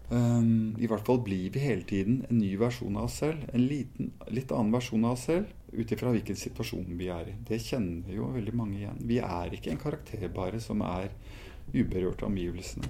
Um, 0.09 0.77
I 0.79 0.87
hvert 0.87 1.03
fall 1.03 1.19
blir 1.19 1.51
vi 1.51 1.59
hele 1.59 1.83
tiden 1.83 2.21
en 2.29 2.37
ny 2.39 2.53
versjon 2.59 2.95
av 2.95 3.09
oss 3.09 3.17
selv. 3.23 3.43
En 3.51 3.65
liten, 3.67 4.13
litt 4.31 4.51
annen 4.55 4.71
versjon 4.71 5.03
av 5.03 5.17
oss 5.17 5.25
selv 5.27 5.51
ut 5.73 5.91
ifra 5.91 6.13
hvilken 6.15 6.37
situasjon 6.39 6.93
vi 6.99 7.09
er 7.11 7.33
i. 7.33 7.35
Det 7.47 7.59
kjenner 7.59 8.13
jo 8.15 8.29
veldig 8.31 8.53
mange 8.55 8.79
igjen. 8.79 9.01
Vi 9.09 9.19
er 9.19 9.51
ikke 9.53 9.73
en 9.73 9.81
karakter 9.81 10.29
bare 10.33 10.61
som 10.63 10.83
er 10.87 11.11
uberørt 11.73 12.23
av 12.23 12.31
omgivelsene. 12.31 12.87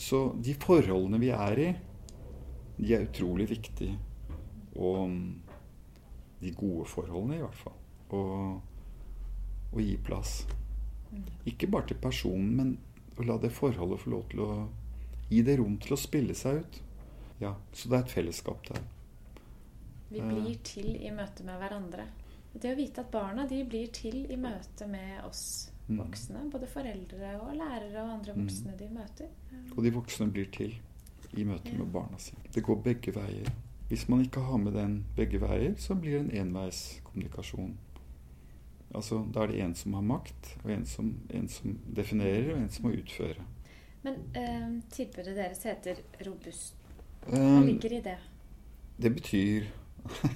Så 0.00 0.30
de 0.40 0.54
forholdene 0.60 1.20
vi 1.20 1.28
er 1.32 1.60
i, 1.60 1.68
de 2.78 2.94
er 2.96 3.04
utrolig 3.04 3.50
viktige. 3.52 3.98
Og 4.76 5.12
de 6.40 6.52
gode 6.56 6.88
forholdene, 6.88 7.36
i 7.36 7.44
hvert 7.44 7.60
fall. 7.60 7.76
Og, 8.16 9.76
gi 9.76 9.96
plass. 10.00 10.38
Ikke 11.48 11.68
bare 11.68 11.90
til 11.90 12.00
personen, 12.00 12.52
men 12.56 12.74
å 13.16 13.24
la 13.28 13.36
det 13.40 13.52
forholdet 13.52 14.00
få 14.00 14.12
lov 14.12 14.28
til 14.32 14.44
å 14.44 14.50
Gi 15.28 15.42
det 15.42 15.56
rom 15.58 15.78
til 15.82 15.96
å 15.96 16.00
spille 16.00 16.34
seg 16.38 16.62
ut. 16.62 16.82
Ja, 17.42 17.56
Så 17.72 17.88
det 17.88 17.98
er 17.98 18.04
et 18.04 18.14
fellesskap 18.14 18.62
der. 18.68 18.82
Vi 20.08 20.22
blir 20.22 20.54
til 20.64 20.94
i 20.96 21.10
møte 21.10 21.44
med 21.44 21.58
hverandre. 21.60 22.06
Det 22.56 22.72
å 22.72 22.76
vite 22.78 23.02
at 23.02 23.10
barna 23.12 23.44
de 23.50 23.58
blir 23.68 23.90
til 23.92 24.22
i 24.32 24.36
møte 24.40 24.86
med 24.88 25.24
oss 25.26 25.68
mm. 25.88 25.98
voksne. 25.98 26.44
Både 26.52 26.68
foreldre 26.70 27.34
og 27.42 27.52
lærere 27.58 28.04
og 28.04 28.12
andre 28.14 28.36
mm. 28.36 28.44
voksne 28.44 28.76
de 28.78 28.88
møter. 28.94 29.32
Og 29.74 29.82
de 29.84 29.92
voksne 29.92 30.30
blir 30.32 30.48
til 30.54 30.76
i 31.36 31.44
møte 31.44 31.74
med 31.76 31.90
barna 31.92 32.20
sine. 32.22 32.46
Det 32.54 32.62
går 32.64 32.80
begge 32.86 33.12
veier. 33.16 33.50
Hvis 33.90 34.08
man 34.08 34.22
ikke 34.24 34.40
har 34.40 34.62
med 34.62 34.72
den 34.74 35.04
begge 35.18 35.40
veier, 35.42 35.74
så 35.78 35.94
blir 35.94 36.16
det 36.16 36.22
en 36.24 36.46
enveiskommunikasjon. 36.46 37.76
Altså, 38.94 39.26
Da 39.34 39.42
er 39.42 39.46
det 39.46 39.60
en 39.62 39.74
som 39.74 39.94
har 39.94 40.02
makt, 40.02 40.56
og 40.64 40.70
en 40.72 40.86
som, 40.86 41.12
en 41.30 41.48
som 41.48 41.78
definerer, 41.96 42.54
og 42.54 42.62
en 42.62 42.70
som 42.70 42.86
må 42.86 42.94
utføre. 42.96 43.44
Men 44.06 44.18
eh, 44.38 44.66
tilbudet 44.94 45.34
deres 45.34 45.64
heter 45.66 45.98
Robust. 46.22 46.76
Hva 47.26 47.40
um, 47.42 47.64
ligger 47.66 47.96
i 47.96 48.02
det? 48.04 48.18
Det 49.02 49.10
betyr 49.10 49.66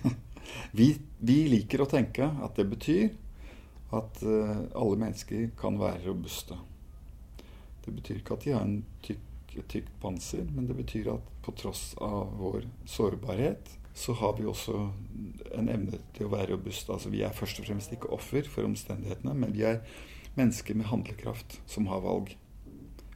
vi, 0.79 0.89
vi, 1.23 1.37
liker 1.53 1.85
å 1.85 1.87
tenke 1.93 2.27
at 2.27 2.59
det 2.59 2.67
betyr 2.73 3.13
at 3.95 4.19
uh, 4.27 4.65
alle 4.75 4.99
mennesker 4.99 5.53
kan 5.61 5.79
være 5.79 6.03
robuste. 6.09 6.59
Det 7.85 7.95
betyr 7.95 8.19
ikke 8.19 8.41
at 8.41 8.49
de 8.49 8.57
har 8.57 8.67
en 8.67 8.83
tykk, 9.07 9.55
tykk 9.71 9.95
panser, 10.03 10.51
men 10.51 10.67
det 10.67 10.75
betyr 10.83 11.13
at 11.15 11.31
på 11.47 11.55
tross 11.63 11.93
av 12.03 12.35
vår 12.43 12.67
sårbarhet, 12.91 13.71
så 13.95 14.19
har 14.19 14.35
vi 14.39 14.51
også 14.51 14.83
en 15.55 15.71
evne 15.71 16.03
til 16.19 16.27
å 16.27 16.35
være 16.35 16.57
robuste. 16.57 16.91
Altså, 16.91 17.15
vi 17.15 17.23
er 17.23 17.39
først 17.39 17.63
og 17.63 17.71
fremst 17.71 17.95
ikke 17.95 18.11
offer 18.19 18.51
for 18.51 18.67
omstendighetene, 18.67 19.39
men 19.47 19.55
vi 19.55 19.67
er 19.71 19.83
mennesker 20.35 20.75
med 20.75 20.91
handlekraft 20.91 21.61
som 21.71 21.87
har 21.91 22.03
valg. 22.03 22.35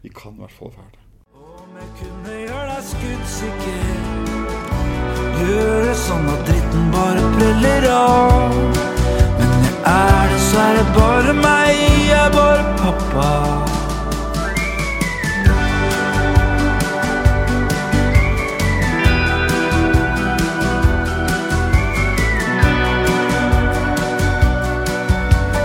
Vi 0.04 0.10
kan 0.10 0.32
i 0.32 0.36
hvert 0.38 0.52
fall 0.52 0.72
være 0.76 0.90
det. 0.92 0.98
Om 1.34 1.76
jeg 1.80 1.88
kunne 1.98 2.32
gjøre 2.40 2.64
deg 2.70 2.82
skuddsikker, 2.88 4.00
gjøre 5.40 5.94
sånn 5.96 6.26
at 6.28 6.42
dritten 6.48 6.90
bare 6.92 7.22
preller 7.38 7.86
av. 7.88 8.58
Men 9.38 9.54
jeg 9.64 9.78
er 9.94 10.34
dessverre 10.34 10.84
bare 10.98 11.32
meg, 11.38 11.80
jeg 12.04 12.18
er 12.20 12.34
bare 12.36 12.64
pappa. 12.82 13.30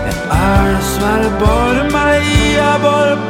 Jeg 0.06 0.16
er 0.38 0.72
dessverre 0.78 1.34
bare 1.44 1.84
meg, 1.92 2.32
jeg 2.56 2.64
er 2.70 2.80
bare 2.88 3.18
pappa. 3.18 3.29